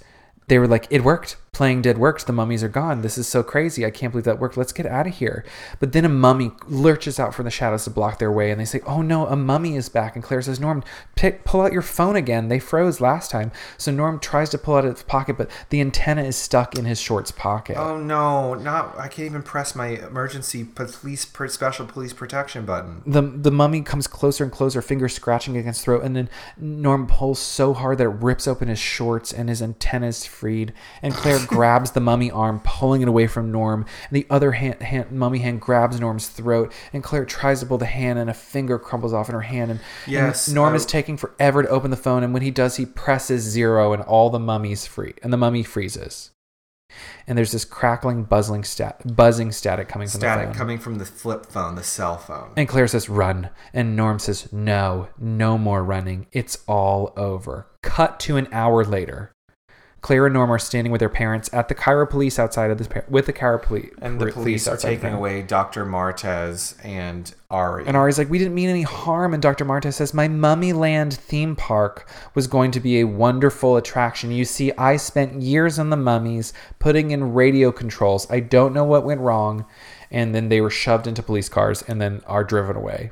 they 0.49 0.59
were 0.59 0.69
like, 0.69 0.87
"It 0.91 1.05
worked. 1.05 1.37
Playing 1.59 1.83
dead 1.83 1.99
worked. 1.99 2.25
The 2.29 2.33
mummies 2.33 2.63
are 2.63 2.69
gone. 2.69 3.03
This 3.03 3.19
is 3.19 3.27
so 3.27 3.43
crazy. 3.43 3.85
I 3.85 3.91
can't 3.91 4.13
believe 4.13 4.27
that 4.27 4.39
worked. 4.39 4.57
Let's 4.57 4.71
get 4.73 4.87
out 4.87 5.09
of 5.09 5.17
here." 5.17 5.45
But 5.81 5.91
then 5.91 6.05
a 6.05 6.09
mummy 6.09 6.53
lurches 6.69 7.19
out 7.19 7.35
from 7.35 7.47
the 7.47 7.51
shadows 7.51 7.83
to 7.83 7.91
block 7.91 8.21
their 8.21 8.31
way, 8.31 8.53
and 8.53 8.61
they 8.61 8.65
say, 8.65 8.81
"Oh 8.87 9.03
no, 9.03 9.27
a 9.27 9.35
mummy 9.35 9.75
is 9.75 9.89
back!" 9.89 10.15
And 10.15 10.23
Claire 10.23 10.41
says, 10.43 10.61
"Norm, 10.61 10.85
pick, 11.17 11.43
pull 11.45 11.63
out 11.63 11.73
your 11.73 11.83
phone 11.83 12.15
again. 12.15 12.47
They 12.47 12.61
froze 12.61 13.01
last 13.01 13.33
time." 13.33 13.51
So 13.77 13.91
Norm 13.91 14.21
tries 14.21 14.51
to 14.51 14.59
pull 14.59 14.77
out 14.77 14.85
of 14.85 14.95
his 14.95 15.03
pocket, 15.03 15.37
but 15.37 15.51
the 15.71 15.81
antenna 15.81 16.23
is 16.23 16.37
stuck 16.37 16.79
in 16.79 16.85
his 16.85 17.01
shorts 17.01 17.33
pocket. 17.33 17.77
Oh 17.77 17.99
no, 17.99 18.55
not 18.55 18.97
I 18.97 19.09
can't 19.09 19.27
even 19.27 19.43
press 19.43 19.75
my 19.75 19.89
emergency 19.89 20.63
police 20.63 21.27
special 21.49 21.87
police 21.87 22.13
protection 22.13 22.67
button. 22.67 23.03
the 23.05 23.21
the 23.21 23.51
mummy 23.51 23.83
comes 23.83 24.07
closer 24.07 24.45
and 24.45 24.53
closer, 24.53 24.81
fingers 24.81 25.13
scratching 25.13 25.57
against 25.57 25.83
throat, 25.83 26.05
and 26.05 26.15
then 26.15 26.29
Norm 26.57 27.09
pulls 27.09 27.41
so 27.41 27.75
hard 27.75 27.99
that 27.99 28.05
it 28.05 28.23
rips 28.23 28.47
open 28.47 28.69
his 28.69 28.79
shorts 28.79 29.33
and 29.33 29.49
his 29.49 29.61
antenna 29.61 30.07
is 30.07 30.25
freed. 30.25 30.73
And 31.03 31.13
Claire 31.15 31.48
grabs 31.49 31.91
the 31.91 32.01
mummy 32.01 32.31
arm, 32.31 32.61
pulling 32.65 33.03
it 33.03 33.09
away 33.09 33.27
from 33.27 33.51
Norm. 33.51 33.87
And 34.09 34.17
the 34.17 34.27
other 34.31 34.53
hand, 34.53 34.81
hand, 34.83 35.11
mummy 35.11 35.41
hand 35.41 35.61
grabs 35.61 35.99
Norm's 35.99 36.29
throat, 36.29 36.73
and 36.93 37.03
Claire 37.03 37.25
tries 37.25 37.61
to 37.61 37.67
pull 37.67 37.79
the 37.79 37.87
hand, 37.87 38.19
and 38.19 38.31
a 38.31 38.35
finger 38.35 38.79
crumbles 38.79 39.13
off 39.13 39.29
in 39.29 39.35
her 39.35 39.41
hand. 39.41 39.71
And, 39.73 39.81
and 40.09 40.55
Norm 40.55 40.75
uh, 40.75 40.77
is 40.77 40.87
taking 40.87 41.17
forever 41.17 41.63
to 41.63 41.69
open 41.69 41.91
the 41.91 41.97
phone, 41.97 42.23
and 42.23 42.33
when 42.33 42.43
he 42.43 42.51
does, 42.51 42.77
he 42.77 42.87
presses 42.87 43.43
zero, 43.43 43.93
and 43.93 44.03
all 44.03 44.31
the 44.31 44.39
mummies 44.39 44.87
free, 44.87 45.15
and 45.23 45.33
the 45.33 45.37
mummy 45.37 45.63
freezes. 45.63 46.31
And 47.27 47.37
there's 47.37 47.53
this 47.53 47.65
crackling, 47.65 48.25
buzzing, 48.25 48.65
stat, 48.65 49.03
buzzing 49.15 49.53
static 49.53 49.89
coming 49.89 50.09
from 50.09 50.21
the 50.21 50.27
Static 50.27 50.47
phone. 50.47 50.55
coming 50.55 50.79
from 50.79 50.97
the 50.97 51.05
flip 51.05 51.47
phone, 51.47 51.75
the 51.75 51.83
cell 51.83 52.17
phone. 52.17 52.53
And 52.57 52.67
Claire 52.67 52.89
says, 52.89 53.09
run. 53.09 53.51
And 53.75 53.95
Norm 53.95 54.19
says, 54.19 54.51
no, 54.53 55.09
no 55.19 55.59
more 55.59 55.85
running. 55.85 56.27
It's 56.33 56.65
all 56.67 57.13
over. 57.17 57.67
Cut 57.83 58.19
to 58.21 58.37
an 58.37 58.49
hour 58.53 58.85
later. 58.85 59.33
Claire 60.01 60.27
and 60.27 60.35
Norm 60.35 60.51
are 60.53 60.59
standing 60.59 60.93
with 60.93 61.01
their 61.01 61.09
parents 61.09 61.51
at 61.53 61.69
the 61.69 61.75
Cairo 61.75 62.07
police 62.07 62.39
outside 62.39 62.71
of 62.71 62.79
this, 62.79 62.87
par- 62.87 63.05
with 63.09 63.27
the 63.27 63.33
Cairo 63.33 63.59
police. 63.59 63.91
and 64.01 64.21
the 64.21 64.31
police 64.31 64.69
are 64.69 64.77
taking 64.77 65.13
away 65.13 65.43
Dr. 65.43 65.85
Martez 65.85 66.77
and 66.85 67.35
Ari. 67.51 67.85
And 67.87 67.97
Ari's 67.97 68.17
like, 68.17 68.31
we 68.31 68.39
didn't 68.39 68.55
mean 68.55 68.69
any 68.69 68.83
harm. 68.83 69.35
And 69.35 69.43
Dr. 69.43 69.65
Marta 69.65 69.91
says, 69.91 70.15
my 70.15 70.29
Mummy 70.29 70.73
Land 70.73 71.15
theme 71.15 71.57
park 71.57 72.09
was 72.35 72.47
going 72.47 72.71
to 72.71 72.81
be 72.81 73.01
a 73.01 73.05
wonderful 73.05 73.77
attraction. 73.77 74.31
You 74.31 74.45
see, 74.45 74.71
I 74.79 74.97
spent 74.97 75.43
years 75.43 75.79
on 75.79 75.91
the 75.91 75.97
mummies 75.97 76.53
putting 76.79 77.11
in 77.11 77.35
radio 77.35 77.73
controls. 77.73 78.31
I 78.31 78.41
don't 78.41 78.73
know 78.75 78.85
what 78.85 79.05
went 79.05 79.21
wrong. 79.21 79.67
And 80.11 80.35
then 80.35 80.49
they 80.49 80.61
were 80.61 80.71
shoved 80.71 81.07
into 81.07 81.23
police 81.23 81.49
cars 81.49 81.83
and 81.83 82.01
then 82.01 82.23
are 82.27 82.45
driven 82.45 82.77
away. 82.77 83.11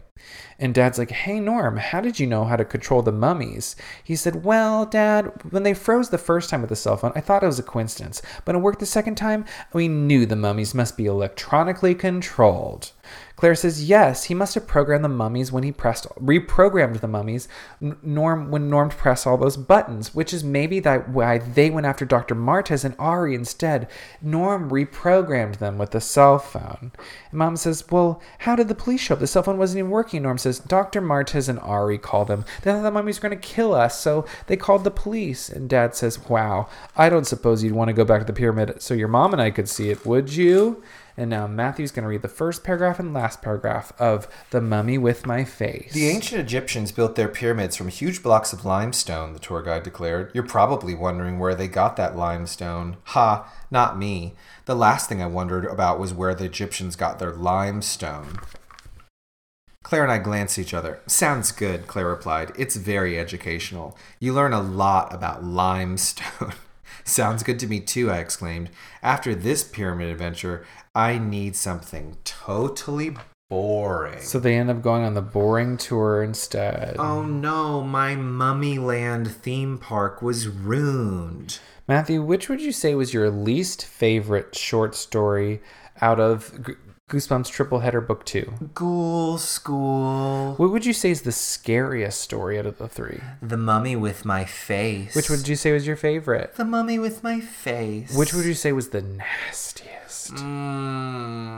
And 0.58 0.74
dad's 0.74 0.98
like, 0.98 1.10
Hey, 1.10 1.38
Norm, 1.38 1.76
how 1.76 2.00
did 2.00 2.18
you 2.18 2.26
know 2.26 2.44
how 2.44 2.56
to 2.56 2.64
control 2.64 3.02
the 3.02 3.12
mummies? 3.12 3.76
He 4.02 4.16
said, 4.16 4.44
Well, 4.44 4.86
dad, 4.86 5.30
when 5.50 5.62
they 5.62 5.74
froze 5.74 6.08
the 6.08 6.18
first 6.18 6.48
time 6.48 6.62
with 6.62 6.70
the 6.70 6.76
cell 6.76 6.96
phone, 6.96 7.12
I 7.14 7.20
thought 7.20 7.42
it 7.42 7.46
was 7.46 7.58
a 7.58 7.62
coincidence. 7.62 8.22
But 8.44 8.54
it 8.54 8.58
worked 8.58 8.80
the 8.80 8.86
second 8.86 9.16
time, 9.16 9.44
we 9.72 9.88
knew 9.88 10.24
the 10.24 10.36
mummies 10.36 10.74
must 10.74 10.96
be 10.96 11.06
electronically 11.06 11.94
controlled. 11.94 12.92
Claire 13.36 13.54
says, 13.54 13.88
Yes, 13.88 14.24
he 14.24 14.34
must 14.34 14.54
have 14.54 14.66
programmed 14.66 15.04
the 15.04 15.08
mummies 15.08 15.52
when 15.52 15.62
he 15.62 15.72
pressed, 15.72 16.06
reprogrammed 16.16 17.00
the 17.00 17.08
mummies, 17.08 17.48
Norm, 17.80 18.50
when 18.50 18.70
Norm 18.70 18.88
pressed 18.88 19.26
all 19.26 19.36
those 19.36 19.56
buttons, 19.56 20.14
which 20.14 20.32
is 20.32 20.42
maybe 20.42 20.80
that 20.80 21.10
why 21.10 21.38
they 21.38 21.68
went 21.68 21.86
after 21.86 22.04
Dr. 22.04 22.34
Martez 22.34 22.84
and 22.84 22.96
Ari 22.98 23.34
instead. 23.34 23.88
Norm 24.22 24.70
reprogrammed 24.70 25.58
them 25.58 25.76
with 25.78 25.90
the 25.90 26.00
cell 26.00 26.38
phone. 26.38 26.92
And 27.30 27.38
mom 27.38 27.56
says, 27.56 27.84
Well, 27.90 28.22
how 28.40 28.56
did 28.56 28.68
the 28.68 28.74
police 28.74 29.02
show 29.02 29.14
up? 29.14 29.20
The 29.20 29.26
cell 29.26 29.42
phone 29.42 29.58
wasn't 29.58 29.80
even 29.80 29.90
working. 29.90 30.06
working, 30.06 30.22
Norm 30.22 30.38
says. 30.38 30.60
Dr. 30.60 31.00
Martez 31.00 31.48
and 31.48 31.58
Ari 31.58 31.98
called 31.98 32.28
them. 32.28 32.44
They 32.62 32.70
thought 32.70 32.82
the 32.82 32.90
mummies 32.90 33.20
were 33.20 33.28
going 33.28 33.40
to 33.40 33.48
kill 33.48 33.74
us, 33.74 33.98
so 33.98 34.24
they 34.46 34.56
called 34.56 34.84
the 34.84 34.90
police. 34.90 35.48
And 35.48 35.68
Dad 35.68 35.94
says, 35.96 36.28
Wow, 36.28 36.68
I 36.96 37.08
don't 37.08 37.26
suppose 37.26 37.64
you'd 37.64 37.72
want 37.72 37.88
to 37.88 37.94
go 37.94 38.04
back 38.04 38.20
to 38.20 38.26
the 38.26 38.32
pyramid 38.32 38.80
so 38.80 38.94
your 38.94 39.08
mom 39.08 39.32
and 39.32 39.42
I 39.42 39.50
could 39.50 39.68
see 39.68 39.90
it, 39.90 40.06
would 40.06 40.32
you? 40.34 40.82
And 41.16 41.30
now 41.30 41.46
Matthew's 41.46 41.92
going 41.92 42.02
to 42.02 42.08
read 42.08 42.22
the 42.22 42.28
first 42.28 42.62
paragraph 42.62 42.98
and 42.98 43.14
last 43.14 43.40
paragraph 43.40 43.92
of 43.98 44.28
The 44.50 44.60
Mummy 44.60 44.98
with 44.98 45.26
My 45.26 45.44
Face. 45.44 45.92
The 45.92 46.08
ancient 46.08 46.40
Egyptians 46.40 46.92
built 46.92 47.14
their 47.14 47.28
pyramids 47.28 47.74
from 47.76 47.88
huge 47.88 48.22
blocks 48.22 48.52
of 48.52 48.66
limestone, 48.66 49.32
the 49.32 49.38
tour 49.38 49.62
guide 49.62 49.82
declared. 49.82 50.30
You're 50.34 50.44
probably 50.44 50.94
wondering 50.94 51.38
where 51.38 51.54
they 51.54 51.68
got 51.68 51.96
that 51.96 52.16
limestone. 52.16 52.98
Ha, 53.04 53.50
not 53.70 53.98
me. 53.98 54.34
The 54.66 54.76
last 54.76 55.08
thing 55.08 55.22
I 55.22 55.26
wondered 55.26 55.64
about 55.64 55.98
was 55.98 56.12
where 56.12 56.34
the 56.34 56.44
Egyptians 56.44 56.96
got 56.96 57.18
their 57.18 57.32
limestone. 57.32 58.38
Claire 59.82 60.02
and 60.02 60.12
I 60.12 60.18
glanced 60.18 60.58
at 60.58 60.62
each 60.62 60.74
other. 60.74 61.00
Sounds 61.06 61.52
good, 61.52 61.86
Claire 61.86 62.08
replied. 62.08 62.50
It's 62.58 62.74
very 62.74 63.16
educational. 63.18 63.96
You 64.18 64.32
learn 64.32 64.52
a 64.52 64.60
lot 64.60 65.14
about 65.14 65.44
limestone. 65.44 66.54
Sounds 67.06 67.44
good 67.44 67.60
to 67.60 67.68
me 67.68 67.78
too, 67.78 68.10
I 68.10 68.18
exclaimed. 68.18 68.68
After 69.00 69.32
this 69.32 69.62
pyramid 69.62 70.08
adventure, 70.08 70.66
I 70.92 71.18
need 71.18 71.54
something 71.54 72.16
totally 72.24 73.16
boring. 73.48 74.20
so 74.20 74.40
they 74.40 74.56
end 74.56 74.70
up 74.70 74.82
going 74.82 75.04
on 75.04 75.14
the 75.14 75.22
boring 75.22 75.76
tour 75.76 76.20
instead. 76.20 76.96
Oh 76.98 77.22
no, 77.22 77.80
my 77.80 78.16
Mummy 78.16 78.78
Land 78.78 79.30
theme 79.30 79.78
park 79.78 80.20
was 80.20 80.48
ruined. 80.48 81.60
Matthew, 81.86 82.22
which 82.22 82.48
would 82.48 82.60
you 82.60 82.72
say 82.72 82.96
was 82.96 83.14
your 83.14 83.30
least 83.30 83.86
favorite 83.86 84.56
short 84.56 84.96
story 84.96 85.62
out 86.00 86.18
of 86.18 86.52
Goosebumps 87.08 87.52
Triple 87.52 87.78
Header 87.78 88.00
Book 88.00 88.24
2? 88.24 88.70
Ghoul 88.74 89.38
School. 89.38 90.54
What 90.56 90.72
would 90.72 90.84
you 90.84 90.92
say 90.92 91.12
is 91.12 91.22
the 91.22 91.30
scariest 91.30 92.20
story 92.20 92.58
out 92.58 92.66
of 92.66 92.78
the 92.78 92.88
three? 92.88 93.20
The 93.40 93.56
Mummy 93.56 93.94
with 93.94 94.24
my 94.24 94.44
face. 94.44 95.14
Which 95.14 95.30
would 95.30 95.46
you 95.46 95.54
say 95.54 95.70
was 95.70 95.86
your 95.86 95.94
favorite? 95.94 96.56
The 96.56 96.64
Mummy 96.64 96.98
with 96.98 97.22
my 97.22 97.38
face. 97.38 98.12
Which 98.16 98.34
would 98.34 98.44
you 98.44 98.54
say 98.54 98.72
was 98.72 98.88
the 98.88 99.02
nastiest? 99.02 100.34
Mm, 100.34 101.54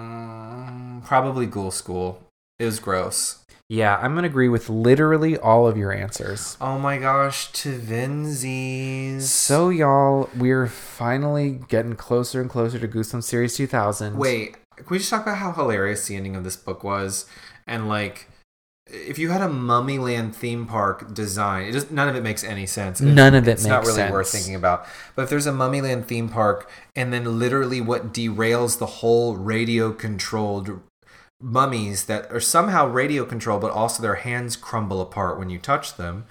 probably 1.06 1.46
Ghoul 1.46 1.70
School. 1.70 2.22
It 2.58 2.66
was 2.66 2.78
gross. 2.78 3.42
Yeah, 3.70 3.96
I'm 3.96 4.12
going 4.12 4.24
to 4.24 4.28
agree 4.28 4.50
with 4.50 4.68
literally 4.68 5.38
all 5.38 5.66
of 5.66 5.78
your 5.78 5.94
answers. 5.94 6.58
Oh 6.60 6.78
my 6.78 6.98
gosh, 6.98 7.50
to 7.52 7.78
Vinzies. 7.78 9.22
So, 9.22 9.70
y'all, 9.70 10.28
we're 10.36 10.66
finally 10.66 11.58
getting 11.68 11.96
closer 11.96 12.42
and 12.42 12.50
closer 12.50 12.78
to 12.78 12.86
Goosebumps 12.86 13.24
Series 13.24 13.56
2000. 13.56 14.18
Wait, 14.18 14.56
can 14.78 14.86
we 14.90 14.98
just 14.98 15.10
talk 15.10 15.22
about 15.22 15.38
how 15.38 15.52
hilarious 15.52 16.06
the 16.06 16.16
ending 16.16 16.36
of 16.36 16.44
this 16.44 16.56
book 16.56 16.82
was? 16.82 17.26
And 17.66 17.88
like, 17.88 18.28
if 18.86 19.18
you 19.18 19.30
had 19.30 19.42
a 19.42 19.48
Mummyland 19.48 20.34
theme 20.34 20.66
park 20.66 21.12
design, 21.12 21.66
it 21.66 21.72
just 21.72 21.90
none 21.90 22.08
of 22.08 22.16
it 22.16 22.22
makes 22.22 22.42
any 22.42 22.66
sense. 22.66 23.00
None 23.00 23.34
of 23.34 23.46
it 23.46 23.50
makes 23.50 23.62
sense. 23.62 23.86
it's 23.86 23.96
not 23.96 24.00
really 24.00 24.10
worth 24.10 24.30
thinking 24.30 24.54
about. 24.54 24.86
But 25.14 25.22
if 25.22 25.30
there's 25.30 25.46
a 25.46 25.52
Mummyland 25.52 26.06
theme 26.06 26.28
park, 26.28 26.70
and 26.96 27.12
then 27.12 27.38
literally 27.38 27.80
what 27.80 28.12
derails 28.12 28.78
the 28.78 28.86
whole 28.86 29.36
radio 29.36 29.92
controlled 29.92 30.80
mummies 31.40 32.06
that 32.06 32.30
are 32.32 32.40
somehow 32.40 32.86
radio 32.86 33.24
controlled, 33.24 33.60
but 33.60 33.70
also 33.70 34.02
their 34.02 34.16
hands 34.16 34.56
crumble 34.56 35.00
apart 35.00 35.38
when 35.38 35.50
you 35.50 35.58
touch 35.58 35.96
them, 35.96 36.26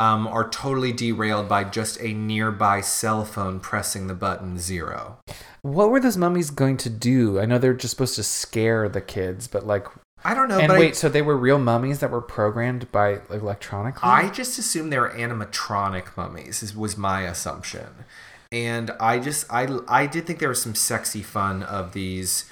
um, 0.00 0.26
are 0.26 0.48
totally 0.48 0.92
derailed 0.92 1.46
by 1.46 1.62
just 1.62 2.00
a 2.00 2.14
nearby 2.14 2.80
cell 2.80 3.22
phone 3.22 3.60
pressing 3.60 4.06
the 4.06 4.14
button 4.14 4.58
zero. 4.58 5.18
What 5.60 5.90
were 5.90 6.00
those 6.00 6.16
mummies 6.16 6.48
going 6.48 6.78
to 6.78 6.88
do? 6.88 7.38
I 7.38 7.44
know 7.44 7.58
they're 7.58 7.74
just 7.74 7.90
supposed 7.90 8.14
to 8.14 8.22
scare 8.22 8.88
the 8.88 9.02
kids, 9.02 9.46
but 9.46 9.66
like. 9.66 9.86
I 10.24 10.32
don't 10.34 10.48
know. 10.48 10.58
and 10.58 10.68
but 10.68 10.78
wait, 10.78 10.92
I, 10.92 10.92
so 10.92 11.08
they 11.10 11.20
were 11.20 11.36
real 11.36 11.58
mummies 11.58 11.98
that 11.98 12.10
were 12.10 12.22
programmed 12.22 12.90
by 12.90 13.20
electronically? 13.30 14.00
I 14.02 14.30
just 14.30 14.58
assumed 14.58 14.90
they 14.90 14.98
were 14.98 15.10
animatronic 15.10 16.16
mummies. 16.16 16.62
Is, 16.62 16.74
was 16.74 16.96
my 16.96 17.22
assumption, 17.22 18.04
and 18.50 18.90
I 19.00 19.18
just 19.18 19.46
I 19.50 19.68
I 19.86 20.06
did 20.06 20.26
think 20.26 20.38
there 20.38 20.50
was 20.50 20.62
some 20.62 20.74
sexy 20.74 21.22
fun 21.22 21.62
of 21.62 21.92
these 21.92 22.49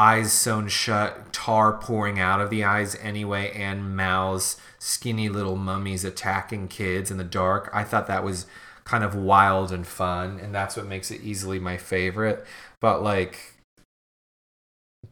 eyes 0.00 0.32
sewn 0.32 0.66
shut, 0.66 1.30
tar 1.30 1.74
pouring 1.74 2.18
out 2.18 2.40
of 2.40 2.48
the 2.48 2.64
eyes 2.64 2.96
anyway, 3.02 3.52
and 3.54 3.94
mouths, 3.94 4.56
skinny 4.78 5.28
little 5.28 5.56
mummies 5.56 6.06
attacking 6.06 6.68
kids 6.68 7.10
in 7.10 7.18
the 7.18 7.24
dark. 7.24 7.70
I 7.74 7.84
thought 7.84 8.06
that 8.06 8.24
was 8.24 8.46
kind 8.84 9.04
of 9.04 9.14
wild 9.14 9.70
and 9.70 9.86
fun, 9.86 10.40
and 10.40 10.54
that's 10.54 10.74
what 10.74 10.86
makes 10.86 11.10
it 11.10 11.20
easily 11.20 11.58
my 11.58 11.76
favorite. 11.76 12.46
But 12.80 13.02
like. 13.02 13.54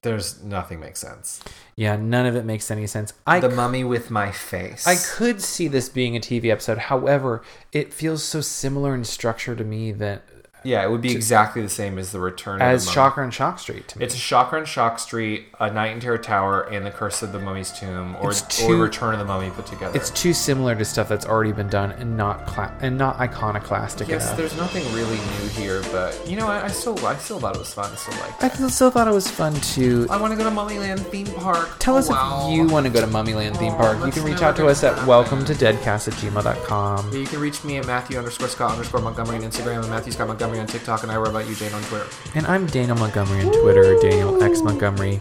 There's 0.03 0.42
nothing 0.42 0.79
makes 0.81 1.01
sense. 1.01 1.42
Yeah, 1.74 1.96
none 1.96 2.24
of 2.24 2.37
it 2.37 2.44
makes 2.44 2.70
any 2.70 2.87
sense. 2.87 3.12
I 3.27 3.40
the 3.40 3.48
mummy 3.48 3.83
with 3.83 4.11
my 4.11 4.31
face. 4.31 4.87
I 4.87 4.94
could 4.94 5.42
see 5.42 5.66
this 5.66 5.88
being 5.88 6.16
a 6.16 6.20
TV 6.20 6.51
episode. 6.51 6.79
However, 6.79 7.42
it 7.72 7.92
feels 7.92 8.22
so 8.22 8.40
similar 8.40 8.94
in 8.94 9.05
structure 9.05 9.57
to 9.57 9.64
me 9.64 9.90
that 9.92 10.22
Yeah, 10.68 10.85
it 10.85 10.90
would 10.90 11.00
be 11.00 11.12
exactly 11.12 11.62
the 11.62 11.68
same 11.68 11.98
as 11.98 12.12
the 12.12 12.20
Return 12.20 12.61
as 12.61 12.61
of 12.61 12.61
the 12.61 12.66
Mummy. 12.66 12.74
As 12.74 12.92
Shocker 12.92 13.22
on 13.22 13.31
Shock 13.31 13.59
Street 13.59 13.88
to 13.88 13.98
me. 13.98 14.04
It's 14.04 14.14
a 14.14 14.18
Shocker 14.18 14.59
on 14.59 14.64
Shock 14.66 14.98
Street, 14.98 15.46
a 15.59 15.70
Night 15.72 15.92
in 15.92 16.00
Terror 16.00 16.18
Tower, 16.18 16.62
and 16.62 16.85
the 16.85 16.90
Curse 16.90 17.22
of 17.22 17.33
the 17.33 17.38
Mummy's 17.38 17.72
Tomb, 17.72 18.16
or, 18.20 18.31
It's 18.31 18.42
or 18.62 18.68
too- 18.68 18.83
Return 18.83 19.14
of 19.14 19.18
the 19.20 19.24
Mummy 19.24 19.50
put 19.50 19.66
together. 19.66 19.96
it's 19.96 20.11
too 20.11 20.33
similar 20.35 20.74
to 20.74 20.85
stuff 20.85 21.09
that's 21.09 21.24
already 21.26 21.52
been 21.52 21.68
done 21.68 21.92
and 21.92 22.16
not 22.16 22.46
cla- 22.46 22.72
and 22.81 22.98
not 22.98 23.18
iconoclastic 23.18 24.09
yes, 24.09 24.24
enough. 24.26 24.37
there's 24.37 24.57
nothing 24.57 24.85
really 24.94 25.16
new 25.16 25.48
here, 25.48 25.81
but 25.90 26.20
you 26.28 26.37
know, 26.37 26.46
I, 26.48 26.64
I 26.64 26.68
still 26.68 26.98
I 27.07 27.16
still 27.16 27.40
thought 27.40 27.54
it 27.57 27.59
was 27.61 27.72
fun. 27.72 27.90
I 27.90 27.96
still 27.96 28.18
liked 28.20 28.42
I 28.42 28.46
it. 28.48 28.70
still 28.70 28.90
thought 28.90 29.09
it 29.09 29.14
was 29.14 29.28
fun 29.31 29.54
too. 29.61 30.07
I 30.11 30.20
want 30.20 30.33
to 30.33 30.37
go 30.37 30.44
to 30.44 30.54
Mummyland 30.54 31.00
theme 31.11 31.26
park. 31.26 31.68
Tell 31.78 31.94
Oh, 31.94 31.98
us 31.98 32.09
wow. 32.11 32.48
if 32.50 32.54
you 32.57 32.66
want 32.66 32.85
to 32.87 32.92
go 32.92 33.00
to 33.00 33.07
Mummyland 33.07 33.57
theme 33.57 33.72
Oh, 33.72 33.76
park. 33.76 34.04
You 34.04 34.12
can 34.12 34.22
reach 34.24 34.42
out 34.42 34.54
to 34.57 34.66
us 34.66 34.85
at 34.85 34.92
happen. 34.94 35.07
welcome 35.09 35.44
to 35.46 35.54
deadcast 35.54 36.09
at 36.09 36.14
gmail.com. 36.14 37.12
Yeah, 37.12 37.18
you 37.18 37.26
can 37.26 37.40
reach 37.40 37.64
me 37.64 37.78
at 37.78 37.87
Matthew 37.87 38.18
underscore 38.18 38.48
Scott 38.48 38.72
underscore 38.72 39.00
Montgomery 39.00 39.37
on 39.37 39.42
Instagram 39.42 39.81
and 39.81 39.88
Matthew 39.90 40.12
Scott 40.12 40.28
Montgomery 40.28 40.57
on 40.58 40.66
TikTok, 40.66 41.02
and 41.02 41.12
I 41.12 41.16
wrote 41.16 41.28
about 41.28 41.48
you, 41.48 41.54
Jane, 41.54 41.72
on 41.72 41.82
Twitter. 41.84 42.06
And 42.34 42.46
I'm 42.46 42.66
Daniel 42.66 42.96
Montgomery 42.96 43.44
on 43.44 43.52
Twitter, 43.62 43.98
Daniel 44.00 44.42
X 44.42 44.62
Montgomery 44.62 45.20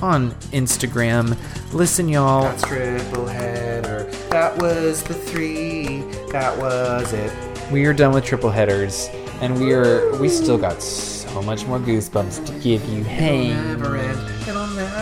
on 0.00 0.30
Instagram. 0.52 1.36
Listen, 1.72 2.08
y'all. 2.08 2.42
That's 2.42 2.62
triple 2.62 3.26
header. 3.26 4.04
That 4.30 4.56
was 4.60 5.02
the 5.02 5.14
three. 5.14 6.02
That 6.30 6.56
was 6.58 7.12
it. 7.12 7.32
we 7.70 7.84
are 7.86 7.92
done 7.92 8.12
with 8.14 8.24
triple 8.24 8.50
headers, 8.50 9.08
and 9.40 9.58
we 9.60 9.72
are 9.72 10.16
we 10.18 10.28
still 10.28 10.58
got 10.58 10.82
so 10.82 11.42
much 11.42 11.66
more 11.66 11.78
goosebumps 11.78 12.46
to 12.46 12.52
give 12.60 12.84
you. 12.88 13.04
Hey. 13.04 13.52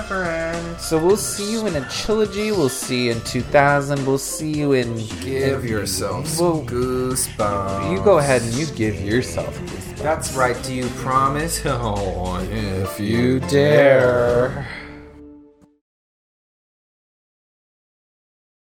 Never 0.08 0.24
end. 0.24 0.56
It'll 0.56 0.58
never 0.58 0.68
end. 0.68 0.80
So 0.80 0.98
we'll 1.04 1.16
see 1.16 1.52
you 1.52 1.66
in 1.66 1.76
a 1.76 1.88
trilogy. 1.88 2.52
We'll 2.52 2.68
see 2.68 3.06
you 3.06 3.12
in 3.12 3.20
2000. 3.22 4.06
We'll 4.06 4.18
see 4.18 4.52
you 4.52 4.72
in 4.72 4.94
Give 5.20 5.64
yourself 5.64 6.24
Well, 6.38 6.58
some 6.58 6.66
goosebumps. 6.66 7.92
You 7.92 8.02
go 8.04 8.18
ahead 8.18 8.42
and 8.42 8.52
you 8.54 8.66
give 8.66 9.00
yourself 9.00 9.58
goosebumps. 9.60 10.02
That's 10.02 10.34
right. 10.34 10.60
Do 10.62 10.74
you 10.74 10.86
promise? 11.00 11.62
Oh, 11.66 12.40
if 12.50 13.00
You 13.00 13.40
dare. 13.40 14.66